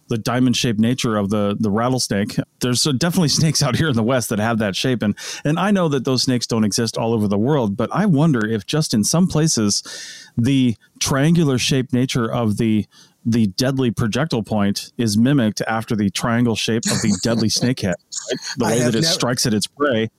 the 0.07 0.17
diamond 0.17 0.55
shaped 0.55 0.79
nature 0.79 1.17
of 1.17 1.29
the 1.31 1.57
the 1.59 1.69
rattlesnake. 1.69 2.37
There's 2.61 2.87
uh, 2.87 2.93
definitely 2.93 3.27
snakes 3.39 3.61
out 3.61 3.75
here 3.75 3.89
in 3.89 3.95
the 3.97 4.03
West 4.03 4.29
that 4.29 4.39
have 4.39 4.57
that 4.59 4.75
shape, 4.75 5.03
and 5.03 5.17
and 5.43 5.59
I 5.59 5.71
know 5.71 5.89
that 5.89 6.05
those 6.05 6.23
snakes 6.23 6.47
don't 6.47 6.63
exist 6.63 6.97
all 6.97 7.13
over 7.13 7.27
the 7.27 7.37
world, 7.37 7.75
but 7.75 7.89
I 7.91 8.05
wonder 8.05 8.47
if 8.47 8.65
just 8.65 8.93
in 8.93 9.03
some 9.03 9.27
places, 9.27 9.83
the 10.37 10.77
triangular 11.01 11.57
shaped 11.57 11.91
nature 11.91 12.31
of 12.31 12.55
the 12.55 12.85
the 13.25 13.47
deadly 13.47 13.91
projectile 13.91 14.43
point 14.43 14.91
is 14.97 15.17
mimicked 15.17 15.61
after 15.67 15.95
the 15.95 16.09
triangle 16.09 16.55
shape 16.55 16.83
of 16.85 17.01
the 17.01 17.17
deadly 17.23 17.49
snakehead. 17.49 17.93
Right? 17.93 18.39
The 18.57 18.65
way 18.65 18.79
that 18.79 18.95
it 18.95 19.01
never, 19.01 19.05
strikes 19.05 19.45
at 19.45 19.53
its 19.53 19.67
prey. 19.67 20.09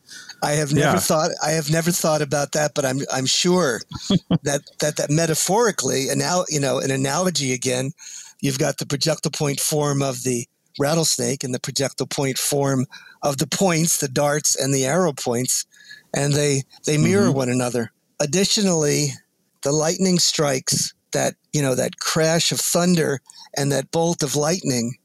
I 0.42 0.52
have 0.52 0.72
never 0.72 0.96
yeah. 0.96 0.98
thought 0.98 1.30
I 1.44 1.50
have 1.50 1.70
never 1.70 1.90
thought 1.90 2.22
about 2.22 2.52
that, 2.52 2.72
but 2.74 2.84
I'm 2.84 3.00
I'm 3.12 3.26
sure 3.26 3.80
that 4.42 4.62
that 4.80 4.96
that 4.96 5.10
metaphorically, 5.10 6.08
and 6.08 6.18
now 6.18 6.44
you 6.48 6.60
know, 6.60 6.78
an 6.78 6.90
analogy 6.90 7.52
again, 7.52 7.92
you've 8.40 8.58
got 8.58 8.78
the 8.78 8.86
projectile 8.86 9.32
point 9.32 9.60
form 9.60 10.02
of 10.02 10.22
the 10.22 10.46
rattlesnake 10.78 11.44
and 11.44 11.54
the 11.54 11.60
projectile 11.60 12.06
point 12.06 12.38
form 12.38 12.86
of 13.22 13.38
the 13.38 13.46
points, 13.46 13.98
the 13.98 14.08
darts 14.08 14.56
and 14.56 14.72
the 14.72 14.86
arrow 14.86 15.12
points, 15.12 15.66
and 16.14 16.32
they 16.34 16.62
they 16.86 16.98
mirror 16.98 17.26
mm-hmm. 17.26 17.36
one 17.36 17.48
another. 17.48 17.90
Additionally, 18.20 19.08
the 19.62 19.72
lightning 19.72 20.18
strikes 20.20 20.94
that 21.12 21.34
you 21.52 21.62
know 21.62 21.74
that 21.74 21.98
crash 21.98 22.52
of 22.52 22.60
thunder 22.60 23.20
and 23.56 23.70
that 23.72 23.90
bolt 23.90 24.22
of 24.22 24.36
lightning 24.36 24.96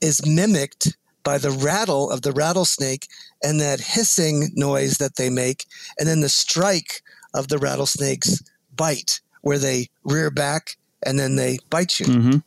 is 0.00 0.24
mimicked 0.26 0.96
by 1.24 1.38
the 1.38 1.50
rattle 1.50 2.10
of 2.10 2.22
the 2.22 2.32
rattlesnake 2.32 3.08
and 3.42 3.60
that 3.60 3.80
hissing 3.80 4.50
noise 4.54 4.98
that 4.98 5.16
they 5.16 5.28
make 5.28 5.66
and 5.98 6.08
then 6.08 6.20
the 6.20 6.28
strike 6.28 7.02
of 7.34 7.48
the 7.48 7.58
rattlesnake's 7.58 8.42
bite 8.76 9.20
where 9.42 9.58
they 9.58 9.88
rear 10.04 10.30
back 10.30 10.76
and 11.02 11.18
then 11.18 11.36
they 11.36 11.58
bite 11.70 12.00
you 12.00 12.06
mm-hmm. 12.06 12.38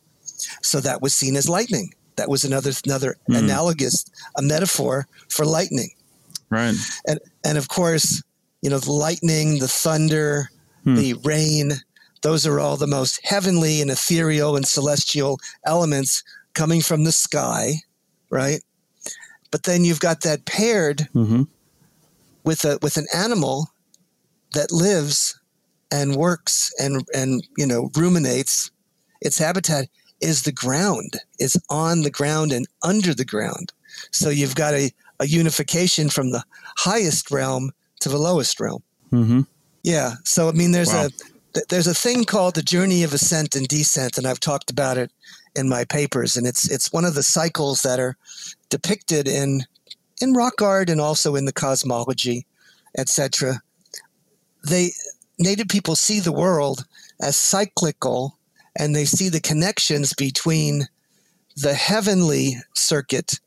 so 0.62 0.80
that 0.80 1.02
was 1.02 1.14
seen 1.14 1.36
as 1.36 1.48
lightning 1.48 1.92
that 2.16 2.28
was 2.28 2.44
another 2.44 2.72
another 2.84 3.16
mm. 3.28 3.38
analogous 3.38 4.04
a 4.36 4.42
metaphor 4.42 5.06
for 5.28 5.44
lightning 5.44 5.90
right 6.50 6.74
and 7.06 7.20
and 7.44 7.58
of 7.58 7.68
course 7.68 8.22
you 8.62 8.70
know 8.70 8.78
the 8.78 8.92
lightning 8.92 9.58
the 9.58 9.68
thunder 9.68 10.50
hmm. 10.84 10.94
the 10.94 11.14
rain 11.24 11.72
those 12.22 12.46
are 12.46 12.60
all 12.60 12.76
the 12.76 12.86
most 12.86 13.20
heavenly 13.24 13.80
and 13.80 13.90
ethereal 13.90 14.56
and 14.56 14.66
celestial 14.66 15.38
elements 15.66 16.22
coming 16.54 16.80
from 16.80 17.04
the 17.04 17.12
sky, 17.12 17.74
right? 18.30 18.60
But 19.50 19.64
then 19.64 19.84
you've 19.84 20.00
got 20.00 20.22
that 20.22 20.44
paired 20.46 21.08
mm-hmm. 21.14 21.42
with 22.44 22.64
a 22.64 22.78
with 22.80 22.96
an 22.96 23.06
animal 23.14 23.68
that 24.54 24.72
lives 24.72 25.38
and 25.90 26.16
works 26.16 26.72
and 26.78 27.04
and 27.14 27.46
you 27.56 27.66
know 27.66 27.90
ruminates. 27.96 28.70
Its 29.20 29.38
habitat 29.38 29.88
is 30.20 30.42
the 30.42 30.52
ground. 30.52 31.16
It's 31.38 31.56
on 31.68 32.02
the 32.02 32.10
ground 32.10 32.52
and 32.52 32.66
under 32.82 33.14
the 33.14 33.24
ground. 33.24 33.72
So 34.10 34.30
you've 34.30 34.54
got 34.54 34.74
a, 34.74 34.90
a 35.20 35.26
unification 35.26 36.08
from 36.08 36.30
the 36.30 36.42
highest 36.78 37.30
realm 37.30 37.72
to 38.00 38.08
the 38.08 38.18
lowest 38.18 38.58
realm. 38.58 38.82
Mm-hmm. 39.12 39.40
Yeah. 39.82 40.14
So 40.24 40.48
I 40.48 40.52
mean, 40.52 40.72
there's 40.72 40.92
wow. 40.92 41.06
a 41.06 41.10
there's 41.68 41.86
a 41.86 41.94
thing 41.94 42.24
called 42.24 42.54
the 42.54 42.62
journey 42.62 43.02
of 43.02 43.12
ascent 43.12 43.54
and 43.54 43.66
descent, 43.68 44.18
and 44.18 44.26
I've 44.26 44.40
talked 44.40 44.70
about 44.70 44.98
it 44.98 45.10
in 45.54 45.68
my 45.68 45.84
papers. 45.84 46.36
And 46.36 46.46
it's 46.46 46.70
it's 46.70 46.92
one 46.92 47.04
of 47.04 47.14
the 47.14 47.22
cycles 47.22 47.82
that 47.82 48.00
are 48.00 48.16
depicted 48.70 49.28
in 49.28 49.64
in 50.20 50.34
rock 50.34 50.62
art 50.62 50.88
and 50.88 51.00
also 51.00 51.34
in 51.34 51.44
the 51.44 51.52
cosmology, 51.52 52.46
etc. 52.96 53.60
They 54.64 54.92
native 55.38 55.68
people 55.68 55.96
see 55.96 56.20
the 56.20 56.32
world 56.32 56.84
as 57.20 57.36
cyclical, 57.36 58.38
and 58.76 58.94
they 58.94 59.04
see 59.04 59.28
the 59.28 59.40
connections 59.40 60.14
between 60.14 60.88
the 61.56 61.74
heavenly 61.74 62.56
circuit 62.74 63.40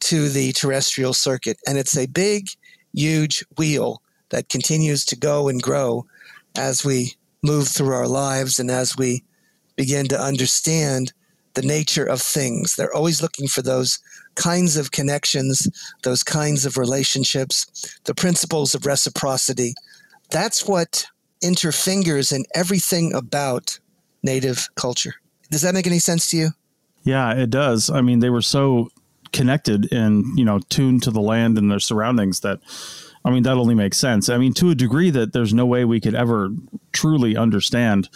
to 0.00 0.28
the 0.28 0.52
terrestrial 0.52 1.14
circuit. 1.14 1.58
And 1.66 1.78
it's 1.78 1.96
a 1.96 2.06
big, 2.06 2.48
huge 2.92 3.44
wheel 3.56 4.02
that 4.30 4.48
continues 4.48 5.04
to 5.06 5.16
go 5.16 5.48
and 5.48 5.62
grow 5.62 6.06
as 6.56 6.84
we 6.84 7.14
move 7.44 7.68
through 7.68 7.92
our 7.92 8.08
lives 8.08 8.58
and 8.58 8.70
as 8.70 8.96
we 8.96 9.22
begin 9.76 10.08
to 10.08 10.20
understand 10.20 11.12
the 11.52 11.62
nature 11.62 12.04
of 12.04 12.20
things. 12.20 12.74
They're 12.74 12.94
always 12.94 13.22
looking 13.22 13.46
for 13.46 13.62
those 13.62 14.00
kinds 14.34 14.76
of 14.76 14.90
connections, 14.90 15.68
those 16.02 16.24
kinds 16.24 16.66
of 16.66 16.76
relationships, 16.76 18.00
the 18.04 18.14
principles 18.14 18.74
of 18.74 18.86
reciprocity. 18.86 19.74
That's 20.30 20.66
what 20.66 21.06
interfingers 21.42 22.32
in 22.32 22.44
everything 22.54 23.14
about 23.14 23.78
native 24.22 24.68
culture. 24.74 25.14
Does 25.50 25.62
that 25.62 25.74
make 25.74 25.86
any 25.86 25.98
sense 25.98 26.30
to 26.30 26.36
you? 26.36 26.48
Yeah, 27.04 27.34
it 27.34 27.50
does. 27.50 27.90
I 27.90 28.00
mean, 28.00 28.20
they 28.20 28.30
were 28.30 28.42
so 28.42 28.88
connected 29.32 29.92
and, 29.92 30.38
you 30.38 30.44
know, 30.44 30.60
tuned 30.70 31.02
to 31.02 31.10
the 31.10 31.20
land 31.20 31.58
and 31.58 31.70
their 31.70 31.80
surroundings 31.80 32.40
that 32.40 32.60
I 33.24 33.30
mean, 33.30 33.42
that 33.44 33.56
only 33.56 33.74
makes 33.74 33.96
sense. 33.96 34.28
I 34.28 34.36
mean, 34.36 34.52
to 34.54 34.70
a 34.70 34.74
degree 34.74 35.08
that 35.10 35.32
there's 35.32 35.54
no 35.54 35.64
way 35.64 35.86
we 35.86 35.98
could 35.98 36.14
ever 36.14 36.50
truly 36.92 37.36
understand 37.36 38.10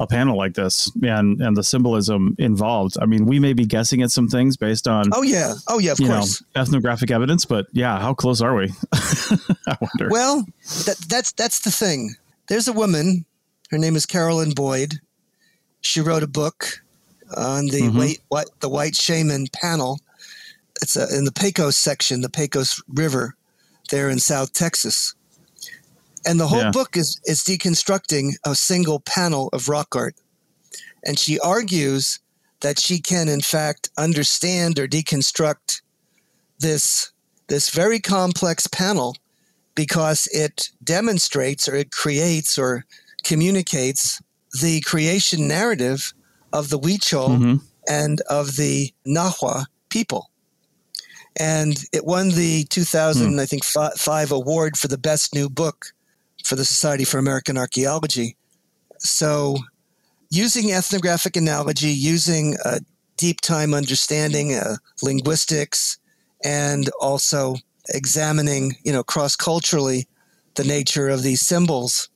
a 0.00 0.06
panel 0.06 0.36
like 0.36 0.54
this 0.54 0.90
and 1.02 1.40
and 1.40 1.56
the 1.56 1.62
symbolism 1.62 2.34
involved. 2.38 2.96
I 3.00 3.04
mean, 3.04 3.26
we 3.26 3.38
may 3.38 3.52
be 3.52 3.66
guessing 3.66 4.00
at 4.02 4.10
some 4.10 4.28
things 4.28 4.56
based 4.56 4.88
on 4.88 5.10
oh 5.12 5.22
yeah, 5.22 5.54
oh 5.68 5.78
yeah, 5.78 5.92
of 5.92 5.98
course, 5.98 6.42
know, 6.42 6.62
ethnographic 6.62 7.10
evidence, 7.10 7.44
but 7.44 7.66
yeah, 7.72 7.98
how 8.00 8.14
close 8.14 8.40
are 8.40 8.54
we? 8.54 8.72
I 8.92 9.76
wonder. 9.80 10.08
Well, 10.10 10.46
that, 10.86 10.96
that's 11.08 11.32
that's 11.32 11.60
the 11.60 11.70
thing. 11.70 12.14
There's 12.48 12.68
a 12.68 12.72
woman. 12.72 13.26
Her 13.70 13.78
name 13.78 13.96
is 13.96 14.06
Carolyn 14.06 14.52
Boyd. 14.52 15.00
She 15.82 16.00
wrote 16.00 16.22
a 16.22 16.28
book 16.28 16.82
on 17.36 17.66
the 17.66 17.82
mm-hmm. 17.82 17.98
white, 17.98 18.18
white 18.28 18.46
the 18.60 18.68
white 18.70 18.96
shaman 18.96 19.46
panel. 19.52 20.00
It's 20.80 20.96
a, 20.96 21.06
in 21.16 21.24
the 21.24 21.32
Pecos 21.32 21.76
section, 21.76 22.22
the 22.22 22.30
Pecos 22.30 22.82
River 22.88 23.36
there 23.90 24.08
in 24.08 24.18
South 24.18 24.52
Texas. 24.52 25.14
And 26.26 26.40
the 26.40 26.46
whole 26.46 26.60
yeah. 26.60 26.70
book 26.70 26.96
is, 26.96 27.20
is 27.24 27.42
deconstructing 27.42 28.32
a 28.46 28.54
single 28.54 29.00
panel 29.00 29.50
of 29.52 29.68
rock 29.68 29.94
art. 29.94 30.14
And 31.04 31.18
she 31.18 31.38
argues 31.40 32.18
that 32.60 32.78
she 32.78 32.98
can, 32.98 33.28
in 33.28 33.42
fact, 33.42 33.90
understand 33.98 34.78
or 34.78 34.88
deconstruct 34.88 35.82
this, 36.58 37.12
this 37.48 37.68
very 37.68 38.00
complex 38.00 38.66
panel 38.66 39.16
because 39.74 40.28
it 40.32 40.70
demonstrates 40.82 41.68
or 41.68 41.74
it 41.74 41.90
creates 41.90 42.56
or 42.56 42.86
communicates 43.22 44.22
the 44.62 44.80
creation 44.80 45.46
narrative 45.46 46.14
of 46.52 46.70
the 46.70 46.78
Huichol 46.78 47.28
mm-hmm. 47.28 47.56
and 47.88 48.20
of 48.30 48.56
the 48.56 48.94
Nahua 49.06 49.66
people 49.90 50.30
and 51.38 51.84
it 51.92 52.04
won 52.04 52.30
the 52.30 52.64
2000 52.70 53.32
hmm. 53.32 53.40
I 53.40 53.46
think 53.46 53.64
five 53.64 54.30
award 54.30 54.76
for 54.76 54.88
the 54.88 54.98
best 54.98 55.34
new 55.34 55.48
book 55.48 55.86
for 56.44 56.56
the 56.56 56.64
Society 56.64 57.04
for 57.04 57.18
American 57.18 57.56
Archaeology. 57.56 58.36
So, 58.98 59.56
using 60.30 60.72
ethnographic 60.72 61.36
analogy, 61.36 61.88
using 61.88 62.56
a 62.64 62.80
deep 63.16 63.40
time 63.40 63.74
understanding, 63.74 64.54
uh, 64.54 64.76
linguistics, 65.02 65.98
and 66.44 66.90
also 67.00 67.56
examining, 67.88 68.76
you 68.84 68.92
know, 68.92 69.02
cross 69.02 69.36
culturally 69.36 70.06
the 70.54 70.64
nature 70.64 71.08
of 71.08 71.22
these 71.22 71.40
symbols, 71.40 72.08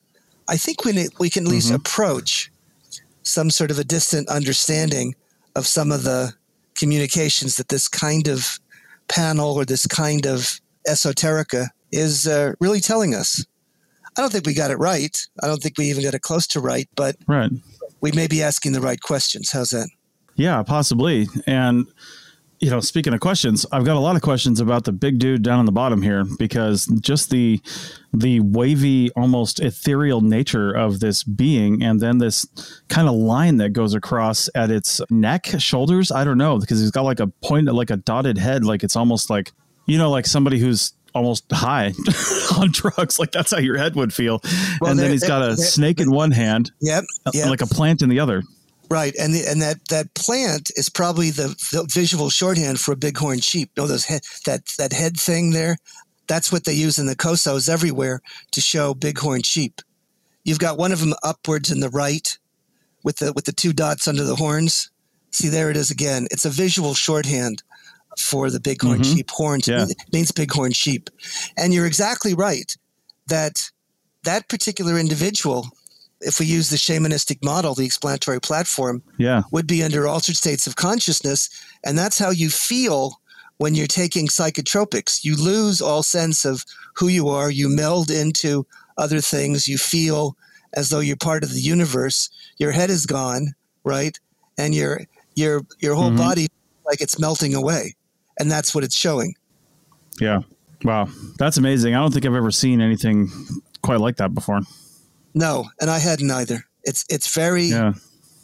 I 0.47 0.57
think 0.57 0.85
we 0.85 1.07
we 1.19 1.29
can 1.29 1.45
at 1.45 1.51
least 1.51 1.67
mm-hmm. 1.67 1.75
approach 1.75 2.51
some 3.23 3.49
sort 3.49 3.71
of 3.71 3.79
a 3.79 3.83
distant 3.83 4.29
understanding 4.29 5.15
of 5.55 5.67
some 5.67 5.91
of 5.91 6.03
the 6.03 6.33
communications 6.75 7.57
that 7.57 7.67
this 7.67 7.87
kind 7.87 8.27
of 8.27 8.59
panel 9.09 9.53
or 9.53 9.65
this 9.65 9.85
kind 9.87 10.25
of 10.25 10.59
esoterica 10.87 11.67
is 11.91 12.27
uh, 12.27 12.53
really 12.59 12.79
telling 12.79 13.13
us. 13.15 13.45
I 14.17 14.21
don't 14.21 14.31
think 14.31 14.45
we 14.45 14.53
got 14.53 14.71
it 14.71 14.77
right. 14.77 15.17
I 15.41 15.47
don't 15.47 15.61
think 15.61 15.77
we 15.77 15.85
even 15.85 16.03
got 16.03 16.13
it 16.13 16.21
close 16.21 16.47
to 16.47 16.59
right, 16.59 16.89
but 16.95 17.15
right. 17.27 17.51
we 18.01 18.11
may 18.11 18.27
be 18.27 18.41
asking 18.41 18.73
the 18.73 18.81
right 18.81 18.99
questions. 18.99 19.51
How's 19.51 19.69
that? 19.71 19.89
Yeah, 20.35 20.63
possibly. 20.63 21.27
And 21.45 21.85
you 22.59 22.69
know, 22.69 22.79
speaking 22.81 23.13
of 23.13 23.21
questions, 23.21 23.65
I've 23.71 23.85
got 23.85 23.95
a 23.95 23.99
lot 23.99 24.15
of 24.15 24.21
questions 24.21 24.59
about 24.59 24.83
the 24.83 24.91
big 24.91 25.17
dude 25.17 25.43
down 25.43 25.59
on 25.59 25.65
the 25.65 25.71
bottom 25.71 26.01
here 26.01 26.25
because 26.37 26.85
just 26.99 27.29
the 27.29 27.61
the 28.13 28.41
wavy, 28.41 29.11
almost 29.11 29.59
ethereal 29.59 30.21
nature 30.21 30.71
of 30.71 30.99
this 30.99 31.23
being, 31.23 31.81
and 31.83 31.99
then 31.99 32.17
this 32.17 32.45
kind 32.89 33.07
of 33.07 33.15
line 33.15 33.57
that 33.57 33.69
goes 33.69 33.93
across 33.93 34.49
at 34.55 34.71
its 34.71 34.99
neck, 35.09 35.47
shoulders. 35.57 36.11
I 36.11 36.23
don't 36.23 36.37
know 36.37 36.57
because 36.57 36.81
he's 36.81 36.91
got 36.91 37.03
like 37.03 37.19
a 37.19 37.27
point, 37.27 37.65
like 37.67 37.91
a 37.91 37.97
dotted 37.97 38.37
head, 38.37 38.65
like 38.65 38.83
it's 38.83 38.95
almost 38.95 39.29
like 39.29 39.53
you 39.85 39.97
know, 39.97 40.09
like 40.09 40.25
somebody 40.25 40.59
who's 40.59 40.93
almost 41.15 41.45
high 41.51 41.93
on 42.57 42.71
drugs. 42.71 43.19
Like 43.19 43.31
that's 43.31 43.51
how 43.51 43.59
your 43.59 43.77
head 43.77 43.95
would 43.95 44.13
feel. 44.13 44.41
Well, 44.81 44.91
and 44.91 44.99
then 44.99 45.11
he's 45.11 45.25
got 45.25 45.41
a 45.41 45.55
snake 45.55 45.99
in 45.99 46.11
one 46.11 46.31
hand, 46.31 46.71
yep, 46.81 47.05
uh, 47.25 47.31
yep, 47.33 47.49
like 47.49 47.61
a 47.61 47.67
plant 47.67 48.01
in 48.01 48.09
the 48.09 48.19
other. 48.19 48.43
Right, 48.89 49.13
and 49.19 49.35
the, 49.35 49.45
and 49.45 49.61
that, 49.61 49.87
that 49.89 50.13
plant 50.15 50.71
is 50.75 50.89
probably 50.89 51.29
the, 51.29 51.49
the 51.71 51.87
visual 51.93 52.31
shorthand 52.31 52.79
for 52.79 52.93
a 52.93 52.97
bighorn 52.97 53.39
sheep. 53.39 53.69
You 53.75 53.83
know 53.83 53.87
those 53.87 54.05
head, 54.05 54.21
that 54.45 54.65
that 54.79 54.93
head 54.93 55.19
thing 55.19 55.51
there. 55.51 55.77
That's 56.27 56.51
what 56.51 56.63
they 56.63 56.73
use 56.73 56.97
in 56.97 57.05
the 57.05 57.15
Cosos 57.15 57.69
everywhere 57.69 58.21
to 58.51 58.61
show 58.61 58.95
bighorn 58.95 59.43
sheep. 59.43 59.81
You've 60.43 60.59
got 60.59 60.77
one 60.77 60.91
of 60.91 60.99
them 60.99 61.13
upwards 61.21 61.71
in 61.71 61.81
the 61.81 61.89
right, 61.89 62.37
with 63.03 63.17
the 63.17 63.31
with 63.33 63.45
the 63.45 63.51
two 63.51 63.73
dots 63.73 64.07
under 64.07 64.23
the 64.23 64.35
horns. 64.35 64.89
See, 65.31 65.49
there 65.49 65.69
it 65.69 65.77
is 65.77 65.91
again. 65.91 66.27
It's 66.31 66.45
a 66.45 66.49
visual 66.49 66.95
shorthand 66.95 67.61
for 68.17 68.49
the 68.49 68.59
bighorn 68.59 69.01
mm-hmm. 69.01 69.15
sheep 69.15 69.29
horns. 69.29 69.67
Yeah. 69.67 69.83
It 69.83 69.97
means 70.11 70.31
bighorn 70.31 70.71
sheep, 70.71 71.11
and 71.55 71.73
you're 71.73 71.85
exactly 71.85 72.33
right 72.33 72.75
that 73.27 73.69
that 74.23 74.49
particular 74.49 74.97
individual 74.97 75.69
if 76.21 76.39
we 76.39 76.45
use 76.45 76.69
the 76.69 76.77
shamanistic 76.77 77.43
model, 77.43 77.75
the 77.75 77.85
explanatory 77.85 78.41
platform, 78.41 79.01
yeah. 79.17 79.43
would 79.51 79.67
be 79.67 79.83
under 79.83 80.07
altered 80.07 80.35
states 80.35 80.67
of 80.67 80.75
consciousness. 80.75 81.49
And 81.83 81.97
that's 81.97 82.19
how 82.19 82.31
you 82.31 82.49
feel 82.49 83.19
when 83.57 83.75
you're 83.75 83.87
taking 83.87 84.27
psychotropics. 84.27 85.23
You 85.23 85.35
lose 85.35 85.81
all 85.81 86.03
sense 86.03 86.45
of 86.45 86.65
who 86.95 87.07
you 87.07 87.29
are, 87.29 87.49
you 87.49 87.69
meld 87.69 88.09
into 88.09 88.65
other 88.97 89.21
things, 89.21 89.67
you 89.67 89.77
feel 89.77 90.35
as 90.73 90.89
though 90.89 90.99
you're 90.99 91.15
part 91.15 91.43
of 91.43 91.53
the 91.53 91.61
universe. 91.61 92.29
Your 92.57 92.71
head 92.71 92.89
is 92.89 93.05
gone, 93.05 93.53
right? 93.83 94.19
And 94.57 94.75
your 94.75 95.01
your 95.35 95.61
your 95.79 95.95
whole 95.95 96.09
mm-hmm. 96.09 96.17
body 96.17 96.47
like 96.85 97.01
it's 97.01 97.19
melting 97.19 97.55
away. 97.55 97.95
And 98.39 98.51
that's 98.51 98.75
what 98.75 98.83
it's 98.83 98.95
showing. 98.95 99.35
Yeah. 100.19 100.41
Wow. 100.83 101.09
That's 101.37 101.57
amazing. 101.57 101.95
I 101.95 101.99
don't 101.99 102.13
think 102.13 102.25
I've 102.25 102.35
ever 102.35 102.51
seen 102.51 102.81
anything 102.81 103.29
quite 103.81 103.99
like 103.99 104.17
that 104.17 104.33
before. 104.33 104.61
No, 105.33 105.69
and 105.79 105.89
I 105.89 105.99
hadn't 105.99 106.31
either. 106.31 106.65
It's 106.83 107.05
it's 107.09 107.33
very 107.33 107.65
yeah. 107.65 107.93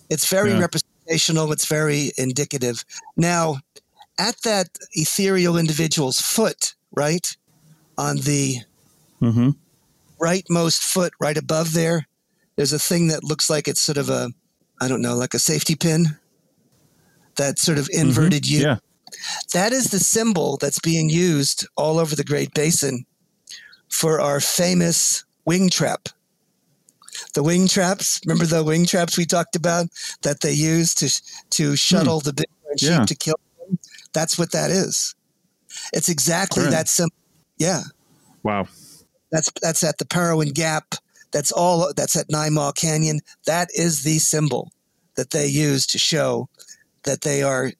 it's 0.09 0.29
very 0.29 0.51
yeah. 0.51 0.59
representational. 0.59 1.51
It's 1.51 1.67
very 1.67 2.11
indicative. 2.17 2.83
Now, 3.17 3.57
at 4.17 4.41
that 4.43 4.69
ethereal 4.93 5.57
individual's 5.57 6.19
foot, 6.19 6.75
right 6.95 7.35
on 7.97 8.17
the 8.17 8.57
mm-hmm. 9.21 9.49
rightmost 10.19 10.79
foot, 10.79 11.13
right 11.19 11.37
above 11.37 11.73
there, 11.73 12.07
there's 12.55 12.73
a 12.73 12.79
thing 12.79 13.07
that 13.07 13.23
looks 13.23 13.49
like 13.49 13.67
it's 13.67 13.81
sort 13.81 13.97
of 13.97 14.09
a 14.09 14.31
I 14.81 14.87
don't 14.87 15.01
know, 15.01 15.15
like 15.15 15.33
a 15.33 15.39
safety 15.39 15.75
pin. 15.75 16.17
That 17.37 17.59
sort 17.59 17.77
of 17.77 17.85
mm-hmm. 17.85 18.07
inverted 18.07 18.43
mm-hmm. 18.43 18.61
U. 18.61 18.67
Yeah. 18.67 18.77
That 19.53 19.71
is 19.71 19.91
the 19.91 19.99
symbol 19.99 20.57
that's 20.57 20.79
being 20.79 21.09
used 21.09 21.67
all 21.77 21.99
over 21.99 22.15
the 22.15 22.23
Great 22.23 22.53
Basin 22.53 23.05
for 23.89 24.19
our 24.19 24.39
famous 24.39 25.23
wing 25.45 25.69
trap 25.69 26.09
the 27.33 27.43
wing 27.43 27.67
traps. 27.67 28.21
Remember 28.25 28.45
the 28.45 28.63
wing 28.63 28.85
traps 28.85 29.17
we 29.17 29.25
talked 29.25 29.55
about 29.55 29.87
that 30.21 30.41
they 30.41 30.51
use 30.51 30.93
to 30.95 31.09
to 31.51 31.75
shuttle 31.75 32.19
hmm. 32.19 32.25
the 32.25 32.33
big 32.33 32.79
sheep 32.79 32.89
yeah. 32.89 33.05
to 33.05 33.15
kill 33.15 33.39
them? 33.59 33.79
That's 34.13 34.37
what 34.37 34.51
that 34.51 34.71
is. 34.71 35.15
It's 35.93 36.09
exactly 36.09 36.63
right. 36.63 36.71
that 36.71 36.87
simple. 36.87 37.17
Yeah. 37.57 37.81
Wow. 38.43 38.67
That's 39.31 39.51
that's 39.61 39.83
at 39.83 39.97
the 39.97 40.05
Parowan 40.05 40.49
Gap. 40.49 40.95
That's 41.31 41.51
all. 41.51 41.91
That's 41.95 42.15
at 42.15 42.29
Nine 42.29 42.53
Mile 42.53 42.71
Canyon. 42.71 43.19
That 43.45 43.69
is 43.73 44.03
the 44.03 44.19
symbol 44.19 44.71
that 45.15 45.31
they 45.31 45.47
use 45.47 45.85
to 45.87 45.97
show 45.97 46.49
that 47.03 47.21
they 47.21 47.43
are 47.43 47.71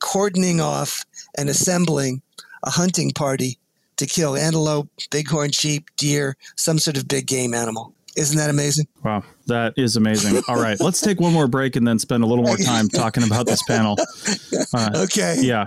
cordoning 0.00 0.60
off 0.60 1.04
and 1.36 1.48
assembling 1.48 2.22
a 2.64 2.70
hunting 2.70 3.10
party 3.12 3.58
to 3.96 4.06
kill 4.06 4.36
antelope, 4.36 4.88
bighorn 5.10 5.52
sheep, 5.52 5.88
deer, 5.96 6.36
some 6.56 6.78
sort 6.78 6.96
of 6.96 7.08
big 7.08 7.26
game 7.26 7.54
animal. 7.54 7.94
Isn't 8.16 8.36
that 8.36 8.50
amazing? 8.50 8.86
Wow, 9.02 9.24
that 9.46 9.74
is 9.76 9.96
amazing. 9.96 10.42
All 10.48 10.60
right, 10.60 10.78
let's 10.80 11.00
take 11.00 11.20
one 11.20 11.32
more 11.32 11.48
break 11.48 11.76
and 11.76 11.86
then 11.86 11.98
spend 11.98 12.22
a 12.22 12.26
little 12.26 12.44
more 12.44 12.56
time 12.56 12.88
talking 12.88 13.22
about 13.22 13.46
this 13.46 13.62
panel. 13.62 13.96
Uh, 14.74 14.90
okay. 14.94 15.38
Yeah. 15.40 15.66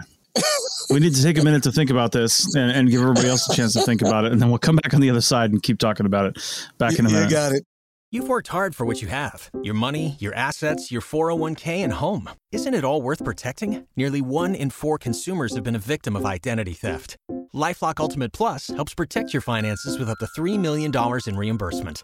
We 0.89 0.99
need 0.99 1.15
to 1.15 1.23
take 1.23 1.38
a 1.38 1.43
minute 1.43 1.63
to 1.63 1.71
think 1.71 1.89
about 1.89 2.12
this 2.12 2.55
and, 2.55 2.71
and, 2.71 2.89
give 2.89 3.01
everybody 3.01 3.29
else 3.29 3.49
a 3.49 3.55
chance 3.55 3.73
to 3.73 3.81
think 3.81 4.01
about 4.01 4.25
it, 4.25 4.31
and 4.31 4.41
then 4.41 4.49
we'll 4.49 4.60
come 4.60 4.75
back 4.75 4.93
on 4.93 5.01
the 5.01 5.10
other 5.10 5.21
side 5.21 5.51
and 5.51 5.63
keep 5.63 5.79
talking 5.79 6.05
about 6.05 6.25
it. 6.25 6.69
Back 6.77 6.99
in 6.99 7.05
a 7.05 7.10
minute. 7.10 7.25
You 7.25 7.31
got 7.31 7.51
it. 7.53 7.65
You've 8.12 8.29
worked 8.29 8.47
hard 8.49 8.75
for 8.75 8.86
what 8.86 9.01
you 9.01 9.08
have 9.10 9.49
your 9.62 9.73
money, 9.73 10.15
your 10.19 10.34
assets, 10.36 10.91
your 10.91 11.01
401k, 11.01 11.84
and 11.84 11.91
home. 11.91 12.29
Isn't 12.51 12.73
it 12.73 12.86
all 12.86 13.01
worth 13.01 13.23
protecting? 13.25 13.88
Nearly 13.97 14.21
one 14.21 14.55
in 14.55 14.69
four 14.69 14.97
consumers 14.97 15.55
have 15.55 15.63
been 15.63 15.75
a 15.75 15.79
victim 15.79 16.15
of 16.15 16.25
identity 16.25 16.73
theft. 16.73 17.17
Lifelock 17.53 17.99
Ultimate 17.99 18.31
Plus 18.31 18.67
helps 18.67 18.93
protect 18.93 19.34
your 19.34 19.41
finances 19.41 19.97
with 19.99 20.10
up 20.10 20.19
to 20.19 20.27
$3 20.38 20.58
million 20.60 20.91
in 21.27 21.36
reimbursement. 21.36 22.03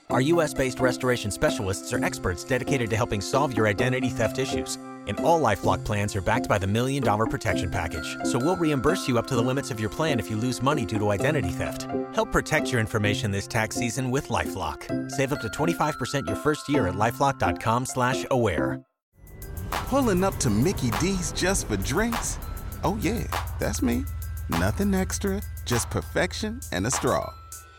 Our 0.11 0.19
US 0.19 0.53
based 0.53 0.81
restoration 0.81 1.31
specialists 1.31 1.93
are 1.93 2.03
experts 2.03 2.43
dedicated 2.43 2.89
to 2.89 2.97
helping 2.97 3.21
solve 3.21 3.55
your 3.55 3.65
identity 3.65 4.09
theft 4.09 4.39
issues. 4.39 4.77
And 5.07 5.17
all 5.21 5.39
Lifelock 5.39 5.85
plans 5.85 6.17
are 6.17 6.21
backed 6.21 6.49
by 6.49 6.57
the 6.57 6.67
Million 6.67 7.01
Dollar 7.01 7.25
Protection 7.25 7.71
Package. 7.71 8.17
So 8.25 8.37
we'll 8.37 8.57
reimburse 8.57 9.07
you 9.07 9.17
up 9.17 9.25
to 9.27 9.35
the 9.37 9.41
limits 9.41 9.71
of 9.71 9.79
your 9.79 9.89
plan 9.89 10.19
if 10.19 10.29
you 10.29 10.35
lose 10.35 10.61
money 10.61 10.85
due 10.85 10.99
to 10.99 11.11
identity 11.11 11.47
theft. 11.47 11.87
Help 12.13 12.29
protect 12.33 12.71
your 12.71 12.81
information 12.81 13.31
this 13.31 13.47
tax 13.47 13.77
season 13.77 14.11
with 14.11 14.27
LifeLock. 14.27 15.11
Save 15.11 15.31
up 15.31 15.39
to 15.41 15.47
25% 15.47 16.27
your 16.27 16.35
first 16.35 16.67
year 16.67 16.89
at 16.89 16.95
LifeLock.com 16.95 17.85
slash 17.85 18.25
aware. 18.31 18.81
Pulling 19.71 20.25
up 20.25 20.35
to 20.37 20.49
Mickey 20.49 20.91
D's 20.99 21.31
just 21.31 21.67
for 21.67 21.77
drinks? 21.77 22.37
Oh 22.83 22.97
yeah, 23.01 23.27
that's 23.59 23.81
me. 23.81 24.03
Nothing 24.49 24.93
extra, 24.93 25.41
just 25.65 25.89
perfection 25.89 26.59
and 26.73 26.85
a 26.85 26.91
straw. 26.91 27.33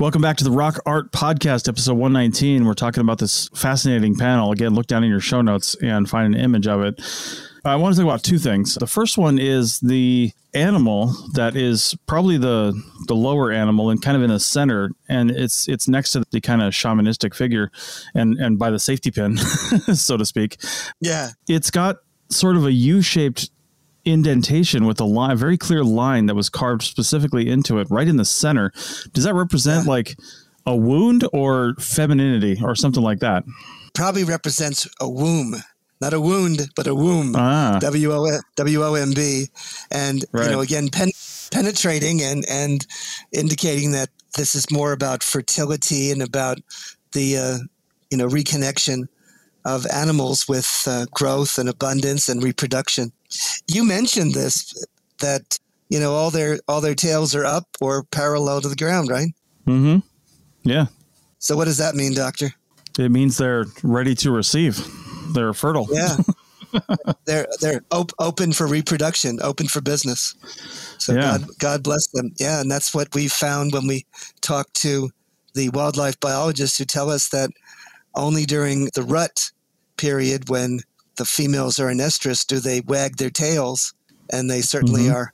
Welcome 0.00 0.22
back 0.22 0.38
to 0.38 0.44
the 0.44 0.50
Rock 0.50 0.80
Art 0.86 1.12
Podcast, 1.12 1.68
episode 1.68 1.92
119. 1.92 2.64
We're 2.64 2.72
talking 2.72 3.02
about 3.02 3.18
this 3.18 3.50
fascinating 3.54 4.16
panel. 4.16 4.50
Again, 4.50 4.72
look 4.72 4.86
down 4.86 5.04
in 5.04 5.10
your 5.10 5.20
show 5.20 5.42
notes 5.42 5.76
and 5.82 6.08
find 6.08 6.34
an 6.34 6.40
image 6.40 6.66
of 6.66 6.80
it. 6.80 6.98
I 7.66 7.76
want 7.76 7.94
to 7.94 8.00
talk 8.00 8.08
about 8.08 8.22
two 8.22 8.38
things. 8.38 8.76
The 8.76 8.86
first 8.86 9.18
one 9.18 9.38
is 9.38 9.78
the 9.80 10.32
animal 10.54 11.14
that 11.34 11.54
is 11.54 11.94
probably 12.06 12.38
the 12.38 12.72
the 13.08 13.14
lower 13.14 13.52
animal 13.52 13.90
and 13.90 14.00
kind 14.00 14.16
of 14.16 14.22
in 14.22 14.30
the 14.30 14.40
center, 14.40 14.90
and 15.10 15.30
it's 15.30 15.68
it's 15.68 15.86
next 15.86 16.12
to 16.12 16.24
the 16.30 16.40
kind 16.40 16.62
of 16.62 16.72
shamanistic 16.72 17.34
figure, 17.34 17.70
and 18.14 18.38
and 18.38 18.58
by 18.58 18.70
the 18.70 18.78
safety 18.78 19.10
pin, 19.10 19.36
so 19.94 20.16
to 20.16 20.24
speak. 20.24 20.56
Yeah. 21.00 21.32
It's 21.46 21.70
got 21.70 21.98
sort 22.30 22.56
of 22.56 22.64
a 22.64 22.72
U-shaped 22.72 23.50
indentation 24.10 24.84
with 24.86 25.00
a 25.00 25.04
line, 25.04 25.32
a 25.32 25.36
very 25.36 25.56
clear 25.58 25.84
line 25.84 26.26
that 26.26 26.34
was 26.34 26.48
carved 26.48 26.82
specifically 26.82 27.48
into 27.48 27.78
it, 27.78 27.88
right 27.90 28.08
in 28.08 28.16
the 28.16 28.24
center. 28.24 28.72
Does 29.12 29.24
that 29.24 29.34
represent 29.34 29.84
Yeah. 29.86 29.90
like 29.90 30.16
a 30.66 30.76
wound 30.76 31.26
or 31.32 31.74
femininity 31.78 32.60
or 32.62 32.74
something 32.74 33.02
like 33.02 33.20
that? 33.20 33.44
Probably 33.94 34.24
represents 34.24 34.86
a 35.00 35.08
womb. 35.08 35.56
Not 36.00 36.14
a 36.14 36.20
wound, 36.20 36.68
but 36.76 36.86
a 36.86 36.94
womb. 36.94 37.34
Ah, 37.36 37.78
W 37.80 38.12
O 38.12 38.40
W 38.56 38.82
O 38.84 38.94
M 38.94 39.12
B, 39.12 39.48
and 39.90 40.24
Right. 40.32 40.46
you 40.46 40.50
know 40.52 40.60
again 40.60 40.88
pen, 40.88 41.10
penetrating 41.50 42.22
and 42.22 42.42
and 42.48 42.86
indicating 43.32 43.92
that 43.92 44.08
this 44.36 44.54
is 44.54 44.70
more 44.70 44.92
about 44.92 45.22
fertility 45.22 46.10
and 46.10 46.22
about 46.22 46.58
the 47.12 47.36
uh, 47.36 47.58
you 48.10 48.16
know 48.16 48.26
reconnection 48.28 49.08
of 49.66 49.86
animals 49.92 50.48
with 50.48 50.84
uh, 50.86 51.04
growth 51.12 51.58
and 51.58 51.68
abundance 51.68 52.30
and 52.30 52.42
reproduction. 52.42 53.12
You 53.68 53.84
mentioned 53.84 54.34
this 54.34 54.74
that 55.20 55.58
you 55.88 56.00
know 56.00 56.14
all 56.14 56.30
their 56.30 56.58
all 56.68 56.80
their 56.80 56.94
tails 56.94 57.34
are 57.34 57.44
up 57.44 57.66
or 57.80 58.04
parallel 58.04 58.60
to 58.62 58.68
the 58.68 58.76
ground, 58.76 59.10
right? 59.10 59.28
mm-hmm. 59.66 59.98
Yeah, 60.62 60.86
So 61.38 61.56
what 61.56 61.64
does 61.64 61.78
that 61.78 61.94
mean, 61.94 62.14
Doctor? 62.14 62.52
it 62.98 63.10
means 63.10 63.38
they're 63.38 63.64
ready 63.82 64.14
to 64.16 64.30
receive. 64.30 64.78
They're 65.32 65.54
fertile. 65.54 65.88
Yeah. 65.90 66.16
they're 67.24 67.46
they're 67.60 67.82
op- 67.90 68.12
open 68.18 68.52
for 68.52 68.66
reproduction, 68.66 69.38
open 69.42 69.66
for 69.68 69.80
business. 69.80 70.34
So 70.98 71.14
Yeah. 71.14 71.20
God 71.20 71.44
God 71.58 71.82
bless 71.82 72.06
them. 72.08 72.32
Yeah, 72.38 72.60
and 72.60 72.70
that's 72.70 72.92
what 72.94 73.14
we 73.14 73.28
found 73.28 73.72
when 73.72 73.86
we 73.86 74.04
talked 74.42 74.74
to 74.82 75.10
the 75.54 75.68
wildlife 75.70 76.18
biologists 76.20 76.78
who 76.78 76.84
tell 76.84 77.10
us 77.10 77.28
that 77.28 77.50
only 78.14 78.44
during 78.44 78.86
the 78.94 79.02
rut 79.02 79.50
period 79.96 80.48
when 80.48 80.80
the 81.20 81.24
females 81.26 81.78
are 81.78 81.90
in 81.94 81.98
estrus 81.98 82.46
do 82.46 82.58
they 82.60 82.80
wag 82.92 83.16
their 83.18 83.30
tails 83.44 83.92
and 84.32 84.50
they 84.50 84.62
certainly 84.62 85.04
Mhm. 85.04 85.14
are 85.14 85.32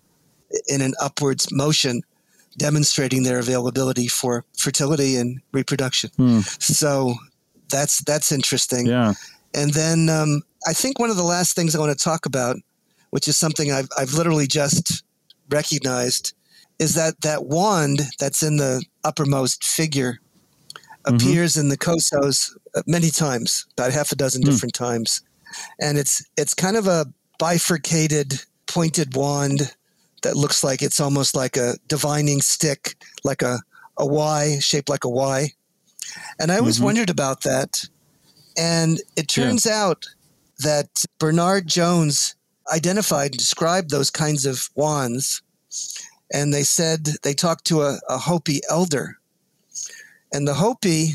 in 0.75 0.81
an 0.81 0.95
upwards 1.07 1.47
motion 1.53 2.03
demonstrating 2.59 3.23
their 3.23 3.39
availability 3.39 4.09
for 4.09 4.45
fertility 4.65 5.17
and 5.21 5.41
reproduction. 5.53 6.11
Hmm. 6.17 6.41
So 6.59 7.15
that's 7.75 8.01
that's 8.11 8.33
interesting. 8.33 8.87
Yeah. 8.87 9.13
And 9.61 9.75
then 9.75 10.09
um, 10.09 10.43
I 10.67 10.73
think 10.73 10.99
one 10.99 11.11
of 11.11 11.17
the 11.17 11.31
last 11.37 11.55
things 11.57 11.75
I 11.75 11.79
want 11.79 11.97
to 11.97 12.05
talk 12.11 12.27
about, 12.27 12.57
which 13.11 13.29
is 13.29 13.37
something 13.37 13.71
I've, 13.73 13.89
I've 13.99 14.15
literally 14.15 14.47
just 14.47 15.03
recognized, 15.51 16.33
is 16.79 16.95
that 16.95 17.21
that 17.21 17.41
wand 17.47 17.99
that's 18.19 18.43
in 18.43 18.57
the 18.57 18.83
uppermost 19.05 19.63
figure 19.65 20.19
appears 21.05 21.57
in 21.57 21.69
the 21.69 21.79
Cosos 21.79 22.51
many 22.87 23.11
times, 23.11 23.67
about 23.77 23.93
half 23.93 24.11
a 24.13 24.17
dozen 24.17 24.43
Hmm. 24.43 24.51
different 24.51 24.75
times. 24.75 25.21
And 25.81 25.99
it's 25.99 26.25
it's 26.37 26.55
kind 26.55 26.77
of 26.77 26.87
a 26.87 27.07
bifurcated 27.39 28.43
pointed 28.67 29.15
wand 29.15 29.75
that 30.23 30.37
looks 30.37 30.65
like 30.65 30.83
it's 30.83 31.01
almost 31.01 31.37
like 31.37 31.57
a 31.57 31.77
divining 31.89 32.41
stick, 32.41 32.97
like 33.25 33.43
a, 33.43 33.61
a 33.97 34.07
Y, 34.07 34.59
shaped 34.61 34.89
like 34.89 35.05
a 35.05 35.09
Y. 35.09 35.53
And 36.39 36.51
I 36.51 36.59
always 36.59 36.79
Mhm. 36.79 36.85
wondered 36.85 37.11
about 37.11 37.43
that. 37.43 37.85
And 38.57 39.01
it 39.17 39.37
Yeah. 39.37 39.45
turns 39.45 39.67
out 39.67 40.07
that 40.59 41.05
Bernard 41.19 41.67
Jones 41.67 42.35
identified 42.73 43.33
and 43.33 43.39
described 43.39 43.91
those 43.91 44.11
kinds 44.11 44.47
of 44.47 44.71
wands. 44.75 45.43
And 46.33 46.53
they 46.53 46.65
said 46.65 47.05
they 47.23 47.35
talked 47.35 47.67
to 47.67 47.83
a, 47.83 48.01
a 48.09 48.19
Hopi 48.19 48.61
elder. 48.69 49.19
And 50.33 50.49
the 50.49 50.55
Hopi 50.55 51.15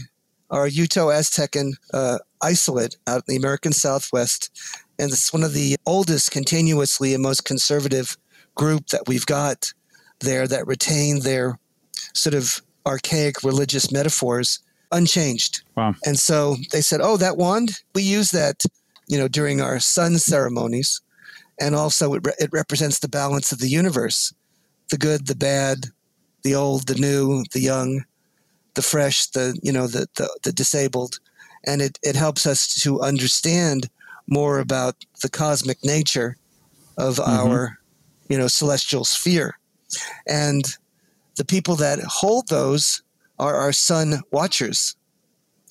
are 0.49 0.67
Uto 0.67 1.07
Aztecan 1.11 1.73
uh, 1.93 2.19
isolate 2.41 2.97
out 3.07 3.23
in 3.27 3.33
the 3.33 3.35
American 3.35 3.73
Southwest. 3.73 4.49
And 4.99 5.11
it's 5.11 5.33
one 5.33 5.43
of 5.43 5.53
the 5.53 5.75
oldest 5.85 6.31
continuously 6.31 7.13
and 7.13 7.23
most 7.23 7.45
conservative 7.45 8.17
group 8.55 8.87
that 8.87 9.07
we've 9.07 9.25
got 9.25 9.73
there 10.19 10.47
that 10.47 10.67
retain 10.67 11.21
their 11.21 11.59
sort 12.13 12.35
of 12.35 12.61
archaic 12.85 13.43
religious 13.43 13.91
metaphors 13.91 14.59
unchanged. 14.91 15.63
Wow. 15.75 15.95
And 16.05 16.19
so 16.19 16.57
they 16.71 16.81
said, 16.81 17.01
"Oh, 17.01 17.17
that 17.17 17.37
wand, 17.37 17.79
we 17.95 18.03
use 18.03 18.31
that, 18.31 18.63
you 19.07 19.17
know, 19.17 19.27
during 19.27 19.61
our 19.61 19.79
sun 19.79 20.17
ceremonies, 20.17 21.01
and 21.59 21.75
also 21.75 22.13
it, 22.13 22.25
re- 22.25 22.33
it 22.39 22.49
represents 22.51 22.99
the 22.99 23.07
balance 23.07 23.51
of 23.51 23.59
the 23.59 23.69
universe, 23.69 24.33
the 24.89 24.97
good, 24.97 25.27
the 25.27 25.35
bad, 25.35 25.87
the 26.43 26.55
old, 26.55 26.87
the 26.87 26.95
new, 26.95 27.43
the 27.51 27.61
young, 27.61 28.03
the 28.73 28.81
fresh, 28.81 29.27
the 29.27 29.57
you 29.63 29.71
know, 29.71 29.87
the 29.87 30.07
the, 30.15 30.29
the 30.43 30.51
disabled, 30.51 31.19
and 31.65 31.81
it 31.81 31.99
it 32.03 32.15
helps 32.15 32.45
us 32.45 32.73
to 32.81 33.01
understand 33.01 33.89
more 34.27 34.59
about 34.59 34.95
the 35.21 35.29
cosmic 35.29 35.83
nature 35.83 36.37
of 36.97 37.19
our, 37.19 37.77
you 38.29 38.37
know, 38.37 38.47
celestial 38.47 39.03
sphere, 39.05 39.57
and 40.27 40.63
the 41.37 41.45
people 41.45 41.75
that 41.75 41.99
hold 41.99 42.47
those 42.47 43.01
are 43.39 43.55
our 43.55 43.73
sun 43.73 44.21
watchers. 44.31 44.95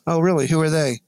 Oh, 0.07 0.21
really? 0.21 0.47
Who 0.49 0.61
are 0.61 0.71
they? 0.71 1.01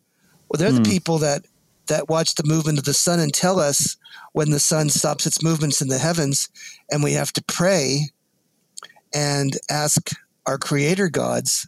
Well, 0.49 0.59
they're 0.59 0.71
Hmm. 0.71 0.83
the 0.83 0.89
people 0.91 1.19
that 1.19 1.45
that 1.89 2.09
watch 2.09 2.37
the 2.37 2.45
movement 2.47 2.79
of 2.79 2.85
the 2.85 2.95
sun 2.95 3.19
and 3.19 3.35
tell 3.35 3.59
us 3.59 3.97
when 4.33 4.51
the 4.51 4.61
sun 4.61 4.89
stops 4.89 5.27
its 5.27 5.43
movements 5.43 5.83
in 5.83 5.89
the 5.89 5.99
heavens, 5.99 6.49
and 6.91 7.03
we 7.03 7.13
have 7.13 7.33
to 7.33 7.43
pray 7.45 8.11
and 9.13 9.59
ask 9.69 10.11
our 10.47 10.59
creator 10.59 11.09
gods 11.09 11.67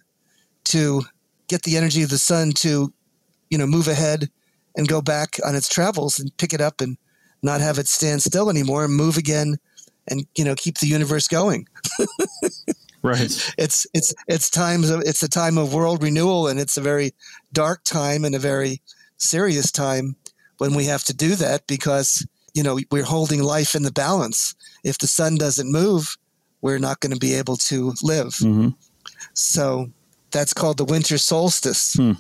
to 0.65 1.03
get 1.49 1.63
the 1.63 1.77
energy 1.77 2.03
of 2.03 2.11
the 2.11 2.19
sun 2.19 2.53
to, 2.53 2.93
you 3.51 3.59
know, 3.59 3.67
move 3.67 3.89
ahead 3.89 4.31
and 4.77 4.89
go 4.89 5.01
back 5.01 5.39
on 5.45 5.55
its 5.55 5.69
travels 5.69 6.19
and 6.19 6.37
pick 6.37 6.53
it 6.53 6.61
up 6.61 6.81
and 6.81 6.97
not 7.43 7.61
have 7.61 7.79
it 7.79 7.89
stand 7.89 8.23
still 8.23 8.51
anymore 8.51 8.85
and 8.85 8.95
move 8.95 9.17
again 9.17 9.57
and 10.09 10.27
you 10.35 10.45
know 10.45 10.55
keep 10.55 10.79
the 10.79 10.87
universe 10.87 11.29
going 11.29 11.67
Right. 13.05 13.55
It's 13.59 13.87
it's 13.93 14.15
it's 14.29 14.49
times 14.49 14.89
of 14.89 15.03
it's 15.03 15.23
a 15.23 15.29
time 15.29 15.59
of 15.59 15.75
world 15.75 16.03
renewal, 16.03 16.49
and 16.49 16.59
it's 16.59 16.79
a 16.79 16.81
very 16.81 17.13
dark 17.53 17.85
time 17.85 18.25
and 18.25 18.35
a 18.35 18.39
very 18.39 18.81
serious 19.19 19.71
time 19.71 20.17
when 20.57 20.73
we 20.73 20.87
have 20.87 21.05
to 21.05 21.15
do 21.15 21.35
that 21.35 21.67
because 21.67 22.27
you 22.55 22.63
know 22.63 22.79
we're 22.91 23.05
holding 23.05 23.43
life 23.43 23.75
in 23.75 23.83
the 23.83 23.93
balance. 23.93 24.55
If 24.85 24.97
the 24.97 25.07
sun 25.07 25.37
doesn't 25.37 25.71
move, 25.71 26.17
we're 26.63 26.79
not 26.79 27.01
going 27.01 27.13
to 27.13 27.19
be 27.19 27.35
able 27.35 27.59
to 27.69 27.93
live. 28.03 28.33
Mm-hmm. 28.37 28.71
So 29.35 29.91
that's 30.31 30.55
called 30.55 30.79
the 30.79 30.87
winter 30.87 31.19
solstice. 31.19 31.93
Hmm. 31.93 32.13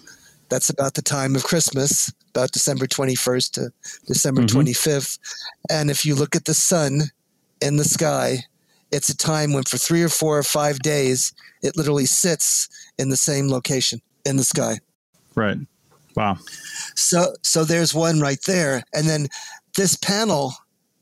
That's 0.48 0.70
about 0.70 0.94
the 0.94 1.02
time 1.02 1.34
of 1.36 1.44
Christmas, 1.44 2.12
about 2.30 2.52
December 2.52 2.86
21st 2.86 3.52
to 3.54 3.72
December 4.06 4.42
Mhm. 4.42 4.48
25th. 4.48 5.18
And 5.70 5.90
if 5.90 6.04
you 6.04 6.14
look 6.14 6.36
at 6.36 6.44
the 6.44 6.54
sun 6.54 7.10
in 7.60 7.76
the 7.76 7.84
sky, 7.84 8.44
it's 8.90 9.08
a 9.08 9.16
time 9.16 9.52
when 9.52 9.64
for 9.64 9.78
three 9.78 10.02
or 10.02 10.08
four 10.08 10.38
or 10.38 10.42
five 10.42 10.78
days, 10.80 11.32
it 11.62 11.76
literally 11.76 12.06
sits 12.06 12.68
in 12.98 13.08
the 13.08 13.16
same 13.16 13.48
location 13.48 14.00
in 14.24 14.36
the 14.36 14.44
sky. 14.44 14.80
Right. 15.34 15.58
Wow. 16.14 16.38
So, 16.94 17.34
so 17.42 17.64
there's 17.64 17.92
one 17.92 18.20
right 18.20 18.40
there. 18.46 18.84
And 18.92 19.08
then 19.08 19.28
this 19.76 19.96
panel 19.96 20.54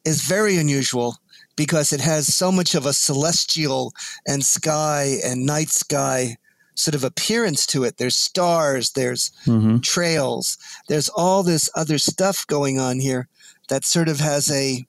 is 0.04 0.22
very 0.22 0.56
unusual 0.56 1.18
because 1.54 1.92
it 1.92 2.00
has 2.00 2.34
so 2.34 2.50
much 2.50 2.74
of 2.74 2.86
a 2.86 2.94
celestial 2.94 3.92
and 4.26 4.44
sky 4.44 5.18
and 5.22 5.44
night 5.44 5.70
sky 5.70 6.36
sort 6.74 6.94
of 6.94 7.04
appearance 7.04 7.66
to 7.66 7.84
it. 7.84 7.98
There's 7.98 8.16
stars, 8.16 8.90
there's 8.92 9.30
Mm-hmm. 9.46 9.78
trails, 9.78 10.58
there's 10.88 11.08
all 11.10 11.42
this 11.42 11.68
other 11.76 11.98
stuff 11.98 12.46
going 12.46 12.78
on 12.78 12.98
here 13.00 13.28
that 13.68 13.84
sort 13.84 14.08
of 14.08 14.20
has 14.20 14.50
a 14.50 14.86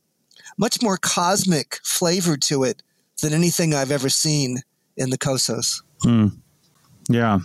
much 0.57 0.81
more 0.81 0.97
cosmic 0.97 1.79
flavor 1.83 2.37
to 2.37 2.63
it 2.63 2.81
than 3.21 3.33
anything 3.33 3.73
I've 3.73 3.91
ever 3.91 4.09
seen 4.09 4.61
in 4.97 5.09
the 5.09 5.17
Cosos. 5.17 5.81
Hmm. 6.01 6.27
Yeah. 7.09 7.39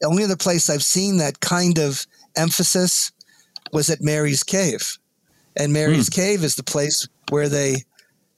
The 0.00 0.08
only 0.08 0.24
other 0.24 0.36
place 0.36 0.68
I've 0.68 0.82
seen 0.82 1.18
that 1.18 1.40
kind 1.40 1.78
of 1.78 2.06
emphasis 2.36 3.12
was 3.72 3.88
at 3.88 4.00
Mary's 4.02 4.42
Cave. 4.42 4.98
And 5.56 5.72
Mary's 5.72 6.08
Cave 6.08 6.42
is 6.44 6.56
the 6.56 6.62
place 6.64 7.06
where 7.30 7.48
they 7.48 7.84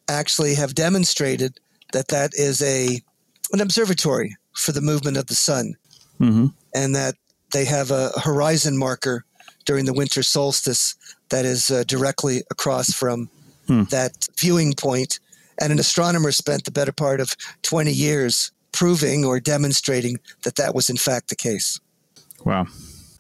actually 0.08 0.54
have 0.54 0.74
demonstrated 0.74 1.58
that 1.92 2.08
that 2.08 2.32
is 2.34 2.60
a 2.62 3.00
an 3.52 3.60
observatory 3.60 4.36
for 4.54 4.72
the 4.72 4.80
movement 4.80 5.16
of 5.16 5.26
the 5.26 5.34
sun 5.34 5.74
Mm-hmm. 6.20 6.46
and 6.74 6.94
that 6.94 7.16
they 7.52 7.64
have 7.64 7.90
a 7.90 8.10
horizon 8.22 8.76
marker 8.78 9.24
during 9.66 9.84
the 9.84 9.92
winter 9.92 10.22
solstice 10.22 10.94
that 11.30 11.44
is 11.44 11.70
uh, 11.70 11.82
directly 11.86 12.42
across 12.50 12.92
from 12.92 13.28
Hmm. 13.66 13.84
that 13.84 14.28
viewing 14.38 14.74
point. 14.74 15.18
And 15.58 15.72
an 15.72 15.78
astronomer 15.78 16.32
spent 16.32 16.64
the 16.66 16.70
better 16.70 16.92
part 16.92 17.18
of 17.20 17.34
20 17.62 17.90
years 17.90 18.52
proving 18.72 19.24
or 19.24 19.40
demonstrating 19.40 20.18
that 20.42 20.56
that 20.56 20.74
was 20.74 20.90
in 20.90 20.96
fact 20.98 21.28
the 21.30 21.34
case. 21.36 21.80
Wow. 22.44 22.66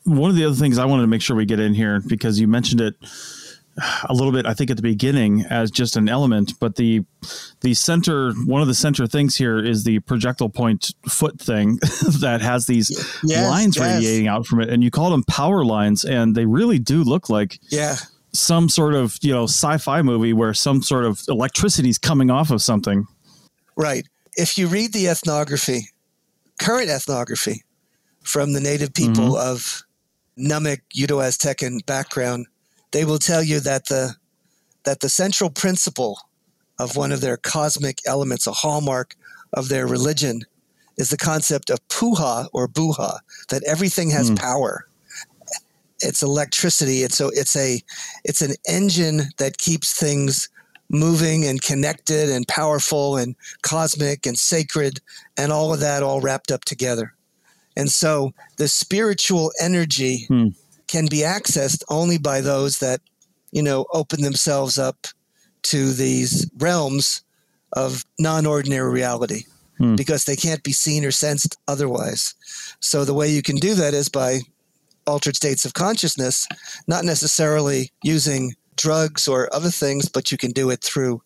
One 0.04 0.28
of 0.28 0.36
the 0.36 0.44
other 0.44 0.54
things 0.54 0.76
I 0.78 0.84
wanted 0.84 1.02
to 1.02 1.08
make 1.08 1.22
sure 1.22 1.34
we 1.34 1.46
get 1.46 1.60
in 1.60 1.72
here 1.72 2.00
because 2.06 2.38
you 2.38 2.46
mentioned 2.46 2.82
it 2.82 2.94
a 4.08 4.14
little 4.14 4.32
bit, 4.32 4.46
I 4.46 4.54
think, 4.54 4.70
at 4.70 4.76
the 4.76 4.82
beginning 4.82 5.44
as 5.50 5.70
just 5.70 5.96
an 5.96 6.08
element, 6.08 6.52
but 6.60 6.76
the 6.76 7.04
the 7.60 7.74
center 7.74 8.32
one 8.44 8.60
of 8.60 8.68
the 8.68 8.74
center 8.74 9.06
things 9.06 9.36
here 9.36 9.58
is 9.58 9.84
the 9.84 9.98
projectile 10.00 10.48
point 10.48 10.92
foot 11.08 11.40
thing 11.40 11.76
that 12.20 12.40
has 12.42 12.66
these 12.66 12.90
Yes, 13.24 13.50
lines 13.50 13.76
yes. 13.76 13.96
radiating 13.96 14.28
out 14.28 14.46
from 14.46 14.60
it, 14.60 14.68
and 14.70 14.84
you 14.84 14.90
call 14.90 15.10
them 15.10 15.24
power 15.24 15.64
lines, 15.64 16.04
and 16.04 16.34
they 16.34 16.46
really 16.46 16.78
do 16.78 17.02
look 17.02 17.28
like 17.28 17.58
Yeah. 17.70 17.96
some 18.32 18.68
sort 18.68 18.94
of 18.94 19.18
you 19.22 19.32
know 19.32 19.44
sci-fi 19.44 20.02
movie 20.02 20.32
where 20.32 20.54
some 20.54 20.82
sort 20.82 21.04
of 21.04 21.20
electricity 21.28 21.88
is 21.88 21.98
coming 21.98 22.30
off 22.30 22.50
of 22.50 22.62
something. 22.62 23.06
Right. 23.76 24.06
If 24.36 24.58
you 24.58 24.66
read 24.68 24.92
the 24.92 25.08
ethnography, 25.08 25.88
current 26.58 26.90
ethnography 26.90 27.64
from 28.22 28.52
the 28.52 28.60
native 28.60 28.94
people 28.94 29.32
mm-hmm. 29.32 29.50
of 29.50 29.82
Numic 30.38 30.80
Uto-Aztecan 30.96 31.84
background, 31.86 32.46
they 32.94 33.04
will 33.04 33.18
tell 33.18 33.42
you 33.42 33.58
that 33.58 33.88
the 33.88 34.14
that 34.84 35.00
the 35.00 35.08
central 35.08 35.50
principle 35.50 36.16
of 36.78 36.96
one 36.96 37.10
of 37.10 37.20
their 37.20 37.36
cosmic 37.36 37.98
elements, 38.06 38.46
a 38.46 38.52
hallmark 38.52 39.16
of 39.52 39.68
their 39.68 39.86
religion, 39.86 40.42
is 40.96 41.10
the 41.10 41.16
concept 41.16 41.70
of 41.70 41.86
puha 41.88 42.46
or 42.52 42.68
buha, 42.68 43.18
that 43.48 43.64
everything 43.64 44.10
has 44.10 44.30
power. 44.36 44.86
It's 46.00 46.22
electricity. 46.22 47.02
It's 47.02 47.16
so 47.16 47.30
it's 47.34 47.56
a 47.56 47.82
it's 48.22 48.42
an 48.42 48.54
engine 48.68 49.22
that 49.38 49.58
keeps 49.58 49.92
things 49.92 50.48
moving 50.88 51.44
and 51.46 51.60
connected 51.60 52.28
and 52.30 52.46
powerful 52.46 53.16
and 53.16 53.34
cosmic 53.62 54.24
and 54.24 54.38
sacred 54.38 55.00
and 55.36 55.50
all 55.50 55.74
of 55.74 55.80
that 55.80 56.04
all 56.04 56.20
wrapped 56.20 56.52
up 56.52 56.64
together. 56.64 57.12
And 57.76 57.90
so 57.90 58.34
the 58.56 58.68
spiritual 58.68 59.50
energy 59.60 60.26
Hmm. 60.28 60.48
Can 60.94 61.06
be 61.06 61.22
accessed 61.38 61.82
only 61.88 62.18
by 62.18 62.40
those 62.40 62.78
that, 62.78 63.00
you 63.50 63.62
know, 63.62 63.84
open 63.92 64.22
themselves 64.22 64.78
up 64.78 65.08
to 65.62 65.92
these 65.92 66.48
realms 66.58 67.24
of 67.72 68.04
non 68.20 68.46
ordinary 68.46 68.92
reality 68.92 69.42
Hmm. 69.78 69.96
because 69.96 70.24
they 70.24 70.36
can't 70.36 70.62
be 70.62 70.72
seen 70.72 71.04
or 71.04 71.10
sensed 71.10 71.56
otherwise. 71.66 72.34
So 72.78 73.04
the 73.04 73.12
way 73.12 73.28
you 73.28 73.42
can 73.42 73.56
do 73.56 73.74
that 73.74 73.92
is 73.92 74.08
by 74.08 74.42
altered 75.04 75.34
states 75.34 75.64
of 75.64 75.74
consciousness, 75.74 76.46
not 76.86 77.04
necessarily 77.04 77.90
using 78.04 78.54
drugs 78.76 79.26
or 79.26 79.52
other 79.52 79.72
things, 79.72 80.08
but 80.08 80.30
you 80.30 80.38
can 80.38 80.52
do 80.52 80.70
it 80.70 80.80
through, 80.80 81.20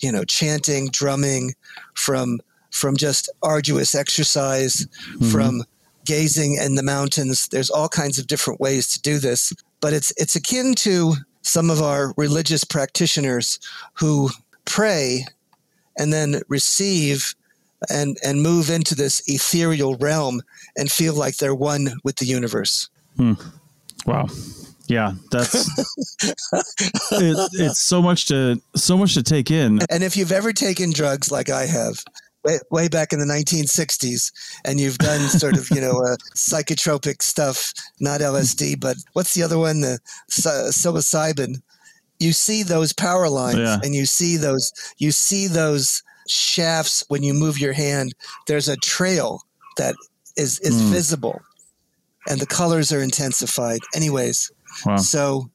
you 0.00 0.10
know, 0.10 0.24
chanting, 0.24 0.88
drumming, 0.90 1.54
from 1.94 2.40
from 2.70 2.96
just 2.96 3.30
arduous 3.42 3.94
exercise, 3.94 4.84
from 5.30 5.62
gazing 6.04 6.56
in 6.56 6.74
the 6.74 6.82
mountains. 6.82 7.48
There's 7.48 7.70
all 7.70 7.88
kinds 7.88 8.18
of 8.18 8.26
different 8.26 8.60
ways 8.60 8.88
to 8.88 9.00
do 9.00 9.18
this, 9.18 9.52
but 9.80 9.92
it's 9.92 10.12
it's 10.16 10.36
akin 10.36 10.74
to 10.76 11.14
some 11.42 11.70
of 11.70 11.82
our 11.82 12.14
religious 12.16 12.64
practitioners 12.64 13.58
who 13.94 14.30
pray 14.64 15.26
and 15.98 16.12
then 16.12 16.40
receive 16.48 17.34
and 17.90 18.16
and 18.24 18.42
move 18.42 18.70
into 18.70 18.94
this 18.94 19.22
ethereal 19.26 19.96
realm 19.96 20.42
and 20.76 20.90
feel 20.90 21.14
like 21.14 21.36
they're 21.36 21.54
one 21.54 21.90
with 22.04 22.16
the 22.16 22.26
universe. 22.26 22.88
Hmm. 23.16 23.34
Wow. 24.06 24.28
Yeah, 24.88 25.12
that's 25.30 25.54
it, 27.12 27.50
it's 27.54 27.80
so 27.80 28.02
much 28.02 28.26
to 28.26 28.60
so 28.74 28.98
much 28.98 29.14
to 29.14 29.22
take 29.22 29.50
in. 29.50 29.80
And 29.90 30.02
if 30.02 30.16
you've 30.16 30.32
ever 30.32 30.52
taken 30.52 30.92
drugs 30.92 31.30
like 31.30 31.48
I 31.48 31.66
have, 31.66 32.02
way, 32.44 32.58
way 32.70 32.88
back 32.88 33.12
in 33.12 33.18
the 33.18 33.24
1960s, 33.26 34.32
and 34.64 34.80
you've 34.80 34.98
done 34.98 35.28
sort 35.28 35.56
of, 35.56 35.68
you 35.70 35.80
know, 35.80 36.02
uh, 36.02 36.16
psychotropic 36.34 37.22
stuff, 37.22 37.72
not 38.00 38.20
LSD, 38.20 38.78
but 38.80 38.96
what's 39.12 39.34
the 39.34 39.42
other 39.42 39.58
one? 39.58 39.80
The 39.80 39.98
psi- 40.28 40.70
psilocybin. 40.70 41.62
You 42.18 42.32
see 42.32 42.62
those 42.62 42.92
power 42.92 43.28
lines, 43.28 43.58
Yeah. 43.58 43.78
and 43.82 43.94
you 43.94 44.06
see 44.06 44.36
those, 44.36 44.72
you 44.98 45.10
see 45.12 45.46
those 45.46 46.02
shafts 46.28 47.02
when 47.08 47.22
you 47.22 47.34
move 47.34 47.58
your 47.58 47.72
hand. 47.72 48.14
There's 48.46 48.68
a 48.68 48.76
trail 48.76 49.42
that 49.76 49.94
is 50.36 50.58
is 50.60 50.74
Mm. 50.80 50.90
visible, 50.90 51.40
and 52.28 52.40
the 52.40 52.46
colors 52.46 52.92
are 52.92 53.02
intensified. 53.02 53.80
Anyways, 53.94 54.50
Wow. 54.86 54.96
so, 54.98 55.50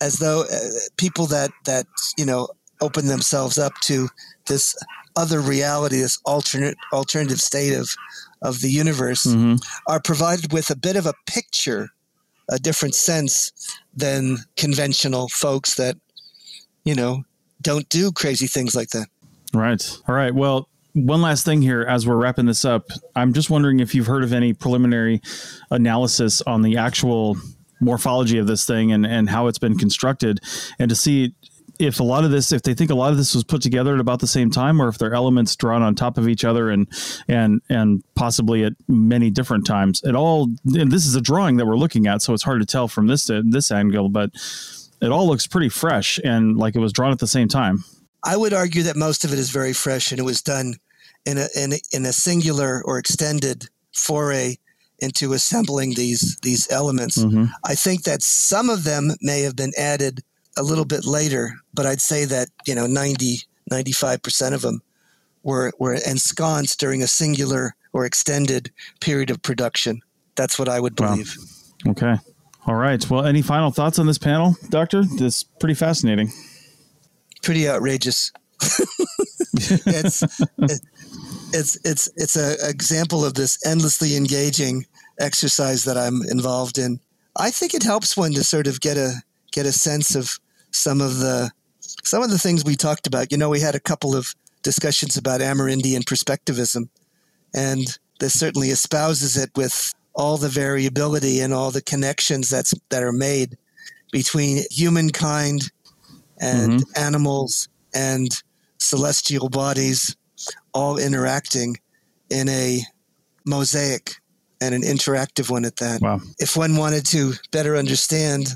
as 0.00 0.18
though 0.18 0.42
uh, 0.44 0.58
people 0.96 1.26
that 1.26 1.50
that 1.64 1.86
you 2.16 2.24
know 2.24 2.48
open 2.80 3.06
themselves 3.08 3.58
up 3.58 3.72
to 3.82 4.08
this 4.46 4.76
other 5.18 5.40
reality, 5.40 5.98
this 5.98 6.18
alternate 6.24 6.76
alternative 6.92 7.40
state 7.40 7.74
of 7.74 7.94
of 8.40 8.60
the 8.60 8.70
universe, 8.70 9.24
hmm 9.24 9.56
are 9.86 10.00
provided 10.00 10.52
with 10.52 10.70
a 10.70 10.76
bit 10.76 10.96
of 10.96 11.06
a 11.06 11.14
picture, 11.26 11.88
a 12.48 12.58
different 12.58 12.94
sense 12.94 13.52
than 13.94 14.38
conventional 14.56 15.28
folks 15.28 15.74
that 15.74 15.96
you 16.84 16.94
know 16.94 17.24
don't 17.60 17.88
do 17.88 18.12
crazy 18.12 18.46
things 18.46 18.74
like 18.74 18.90
that. 18.90 19.08
Right. 19.52 19.82
All 20.06 20.14
right. 20.14 20.34
Well, 20.34 20.68
one 20.92 21.22
last 21.22 21.44
thing 21.44 21.62
here 21.62 21.82
as 21.82 22.06
we're 22.06 22.16
wrapping 22.16 22.46
this 22.46 22.64
up. 22.64 22.90
I'm 23.16 23.32
just 23.32 23.50
wondering 23.50 23.80
if 23.80 23.94
you've 23.94 24.06
heard 24.06 24.24
of 24.24 24.32
any 24.32 24.52
preliminary 24.52 25.20
analysis 25.70 26.42
on 26.42 26.62
the 26.62 26.76
actual 26.76 27.36
morphology 27.80 28.38
of 28.38 28.46
this 28.46 28.64
thing 28.64 28.92
and, 28.92 29.06
and 29.06 29.30
how 29.30 29.46
it's 29.46 29.58
been 29.58 29.78
constructed 29.78 30.40
and 30.78 30.88
to 30.88 30.96
see 30.96 31.34
if 31.78 32.00
a 32.00 32.02
lot 32.02 32.24
of 32.24 32.30
this 32.30 32.52
if 32.52 32.62
they 32.62 32.74
think 32.74 32.90
a 32.90 32.94
lot 32.94 33.12
of 33.12 33.18
this 33.18 33.34
was 33.34 33.44
put 33.44 33.62
together 33.62 33.94
at 33.94 34.00
about 34.00 34.20
the 34.20 34.26
same 34.26 34.50
time 34.50 34.80
or 34.80 34.88
if 34.88 34.98
they're 34.98 35.14
elements 35.14 35.54
drawn 35.56 35.82
on 35.82 35.94
top 35.94 36.18
of 36.18 36.28
each 36.28 36.44
other 36.44 36.70
and 36.70 36.88
and 37.28 37.60
and 37.68 38.02
possibly 38.14 38.64
at 38.64 38.72
many 38.88 39.30
different 39.30 39.66
times 39.66 40.02
it 40.04 40.14
all 40.14 40.48
and 40.74 40.90
this 40.90 41.06
is 41.06 41.14
a 41.14 41.20
drawing 41.20 41.56
that 41.56 41.66
we're 41.66 41.76
looking 41.76 42.06
at 42.06 42.22
so 42.22 42.32
it's 42.34 42.42
hard 42.42 42.60
to 42.60 42.66
tell 42.66 42.88
from 42.88 43.06
this 43.06 43.30
this 43.44 43.70
angle 43.70 44.08
but 44.08 44.30
it 45.00 45.10
all 45.10 45.26
looks 45.26 45.46
pretty 45.46 45.68
fresh 45.68 46.18
and 46.24 46.56
like 46.56 46.74
it 46.74 46.80
was 46.80 46.92
drawn 46.92 47.12
at 47.12 47.18
the 47.18 47.26
same 47.26 47.48
time 47.48 47.84
I 48.24 48.36
would 48.36 48.52
argue 48.52 48.82
that 48.82 48.96
most 48.96 49.24
of 49.24 49.32
it 49.32 49.38
is 49.38 49.50
very 49.50 49.72
fresh 49.72 50.10
and 50.10 50.18
it 50.18 50.24
was 50.24 50.42
done 50.42 50.74
in 51.24 51.38
a 51.38 51.48
in 51.54 51.72
a, 51.72 51.78
in 51.92 52.04
a 52.04 52.12
singular 52.12 52.82
or 52.84 52.98
extended 52.98 53.68
foray 53.92 54.56
into 54.98 55.32
assembling 55.32 55.94
these 55.94 56.36
these 56.42 56.70
elements. 56.70 57.18
Mhm. 57.18 57.50
I 57.64 57.74
think 57.76 58.02
that 58.02 58.22
some 58.22 58.68
of 58.68 58.82
them 58.82 59.12
may 59.20 59.42
have 59.42 59.54
been 59.54 59.72
added 59.78 60.24
a 60.58 60.62
little 60.62 60.84
bit 60.84 61.04
later, 61.04 61.54
but 61.74 61.86
I'd 61.86 62.00
say 62.00 62.24
that, 62.26 62.48
you 62.66 62.74
know, 62.74 62.86
90 62.86 63.40
95% 63.70 64.54
of 64.54 64.62
them 64.62 64.80
were, 65.42 65.72
were 65.78 65.94
ensconced 65.94 66.80
during 66.80 67.02
a 67.02 67.06
singular 67.06 67.74
or 67.92 68.06
extended 68.06 68.70
period 69.00 69.30
of 69.30 69.42
production. 69.42 70.00
That's 70.36 70.58
what 70.58 70.68
I 70.68 70.80
would 70.80 70.98
Wow. 70.98 71.10
believe. 71.12 71.36
Okay. 71.86 72.16
All 72.66 72.74
right. 72.76 73.08
Well, 73.10 73.24
any 73.26 73.42
final 73.42 73.70
thoughts 73.70 73.98
on 73.98 74.06
this 74.06 74.18
panel, 74.18 74.56
Doctor? 74.70 75.02
This 75.04 75.38
is 75.38 75.44
pretty 75.60 75.74
fascinating. 75.74 76.32
Pretty 77.42 77.68
outrageous. 77.68 78.32
it's 79.54 80.22
it, 80.58 80.80
it's 81.52 81.78
it's 81.84 82.08
it's 82.16 82.36
a 82.36 82.56
example 82.68 83.24
of 83.24 83.34
this 83.34 83.58
endlessly 83.64 84.16
engaging 84.16 84.84
exercise 85.20 85.84
that 85.84 85.96
I'm 85.96 86.22
involved 86.30 86.78
in. 86.78 87.00
I 87.36 87.50
think 87.50 87.74
it 87.74 87.82
helps 87.84 88.16
one 88.16 88.32
to 88.32 88.42
sort 88.44 88.66
of 88.66 88.80
get 88.80 88.96
a 88.96 89.22
get 89.52 89.66
a 89.66 89.72
sense 89.72 90.14
of 90.14 90.38
some 90.70 91.00
of 91.00 91.18
the 91.18 91.50
some 92.04 92.22
of 92.22 92.30
the 92.30 92.38
things 92.38 92.64
we 92.64 92.76
talked 92.76 93.06
about. 93.06 93.32
You 93.32 93.38
know, 93.38 93.48
we 93.48 93.60
had 93.60 93.74
a 93.74 93.80
couple 93.80 94.14
of 94.14 94.34
discussions 94.62 95.16
about 95.16 95.40
Amerindian 95.40 96.04
perspectivism, 96.04 96.88
and 97.54 97.98
this 98.20 98.38
certainly 98.38 98.70
espouses 98.70 99.36
it 99.36 99.50
with 99.56 99.92
all 100.14 100.36
the 100.36 100.48
variability 100.48 101.40
and 101.40 101.54
all 101.54 101.70
the 101.70 101.82
connections 101.82 102.50
that's 102.50 102.74
that 102.90 103.02
are 103.02 103.12
made 103.12 103.56
between 104.10 104.64
humankind 104.70 105.70
and 106.40 106.80
mm-hmm. 106.80 107.02
animals 107.04 107.68
and 107.94 108.42
celestial 108.78 109.48
bodies 109.48 110.16
all 110.72 110.98
interacting 110.98 111.76
in 112.30 112.48
a 112.48 112.80
mosaic 113.44 114.14
and 114.60 114.74
an 114.74 114.82
interactive 114.82 115.50
one 115.50 115.64
at 115.64 115.76
that. 115.76 116.00
Wow. 116.00 116.20
If 116.38 116.56
one 116.56 116.76
wanted 116.76 117.06
to 117.06 117.34
better 117.50 117.76
understand 117.76 118.48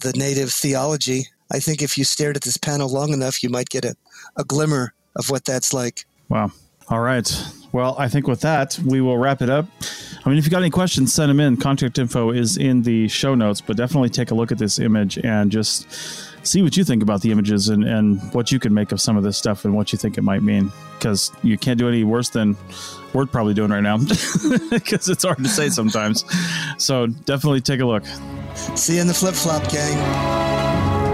the 0.00 0.12
native 0.14 0.52
theology, 0.52 1.28
I 1.52 1.58
think 1.58 1.82
if 1.82 1.98
you 1.98 2.04
stared 2.04 2.36
at 2.36 2.42
this 2.42 2.56
panel 2.56 2.88
long 2.88 3.12
enough, 3.12 3.42
you 3.42 3.48
might 3.48 3.68
get 3.68 3.84
a, 3.84 3.94
a 4.36 4.44
glimmer 4.44 4.94
of 5.16 5.30
what 5.30 5.44
that's 5.44 5.72
like. 5.72 6.04
Wow. 6.28 6.50
All 6.88 7.00
right. 7.00 7.30
Well, 7.72 7.96
I 7.98 8.08
think 8.08 8.28
with 8.28 8.40
that, 8.42 8.78
we 8.84 9.00
will 9.00 9.18
wrap 9.18 9.42
it 9.42 9.50
up. 9.50 9.66
I 10.24 10.28
mean, 10.28 10.38
if 10.38 10.44
you 10.44 10.50
got 10.50 10.60
any 10.60 10.70
questions, 10.70 11.12
send 11.12 11.30
them 11.30 11.40
in. 11.40 11.56
Contact 11.56 11.98
info 11.98 12.30
is 12.30 12.56
in 12.56 12.82
the 12.82 13.08
show 13.08 13.34
notes, 13.34 13.60
but 13.60 13.76
definitely 13.76 14.10
take 14.10 14.30
a 14.30 14.34
look 14.34 14.52
at 14.52 14.58
this 14.58 14.78
image 14.78 15.18
and 15.18 15.50
just 15.50 15.90
see 16.46 16.62
what 16.62 16.76
you 16.76 16.84
think 16.84 17.02
about 17.02 17.22
the 17.22 17.30
images 17.32 17.68
and, 17.68 17.84
and 17.84 18.20
what 18.34 18.52
you 18.52 18.58
can 18.58 18.72
make 18.74 18.92
of 18.92 19.00
some 19.00 19.16
of 19.16 19.22
this 19.22 19.36
stuff 19.36 19.64
and 19.64 19.74
what 19.74 19.92
you 19.92 19.98
think 19.98 20.18
it 20.18 20.22
might 20.22 20.42
mean. 20.42 20.70
Because 20.98 21.32
you 21.42 21.58
can't 21.58 21.78
do 21.78 21.88
any 21.88 22.04
worse 22.04 22.28
than 22.28 22.56
we're 23.12 23.26
probably 23.26 23.54
doing 23.54 23.70
right 23.70 23.82
now, 23.82 23.98
because 24.70 25.08
it's 25.08 25.24
hard 25.24 25.38
to 25.38 25.48
say 25.48 25.68
sometimes. 25.68 26.24
So 26.78 27.06
definitely 27.06 27.60
take 27.60 27.80
a 27.80 27.86
look. 27.86 28.04
See 28.54 28.96
you 28.96 29.00
in 29.00 29.06
the 29.06 29.14
flip 29.14 29.34
flop, 29.34 29.70
gang. 29.70 31.04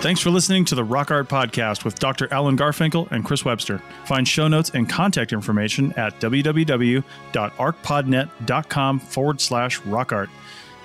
Thanks 0.00 0.22
for 0.22 0.30
listening 0.30 0.64
to 0.64 0.74
the 0.74 0.82
Rock 0.82 1.10
Art 1.10 1.28
Podcast 1.28 1.84
with 1.84 1.98
Dr. 1.98 2.26
Alan 2.32 2.56
Garfinkel 2.56 3.10
and 3.10 3.22
Chris 3.22 3.44
Webster. 3.44 3.82
Find 4.06 4.26
show 4.26 4.48
notes 4.48 4.70
and 4.70 4.88
contact 4.88 5.30
information 5.30 5.92
at 5.92 6.18
www.archpodnet.com 6.20 8.98
forward 8.98 9.40
slash 9.42 9.78
rock 9.80 10.12
art. 10.12 10.30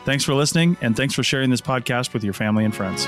Thanks 0.03 0.25
for 0.25 0.33
listening, 0.33 0.75
and 0.81 0.97
thanks 0.97 1.13
for 1.13 1.23
sharing 1.23 1.49
this 1.49 1.61
podcast 1.61 2.13
with 2.13 2.25
your 2.25 2.33
family 2.33 2.65
and 2.65 2.75
friends. 2.75 3.07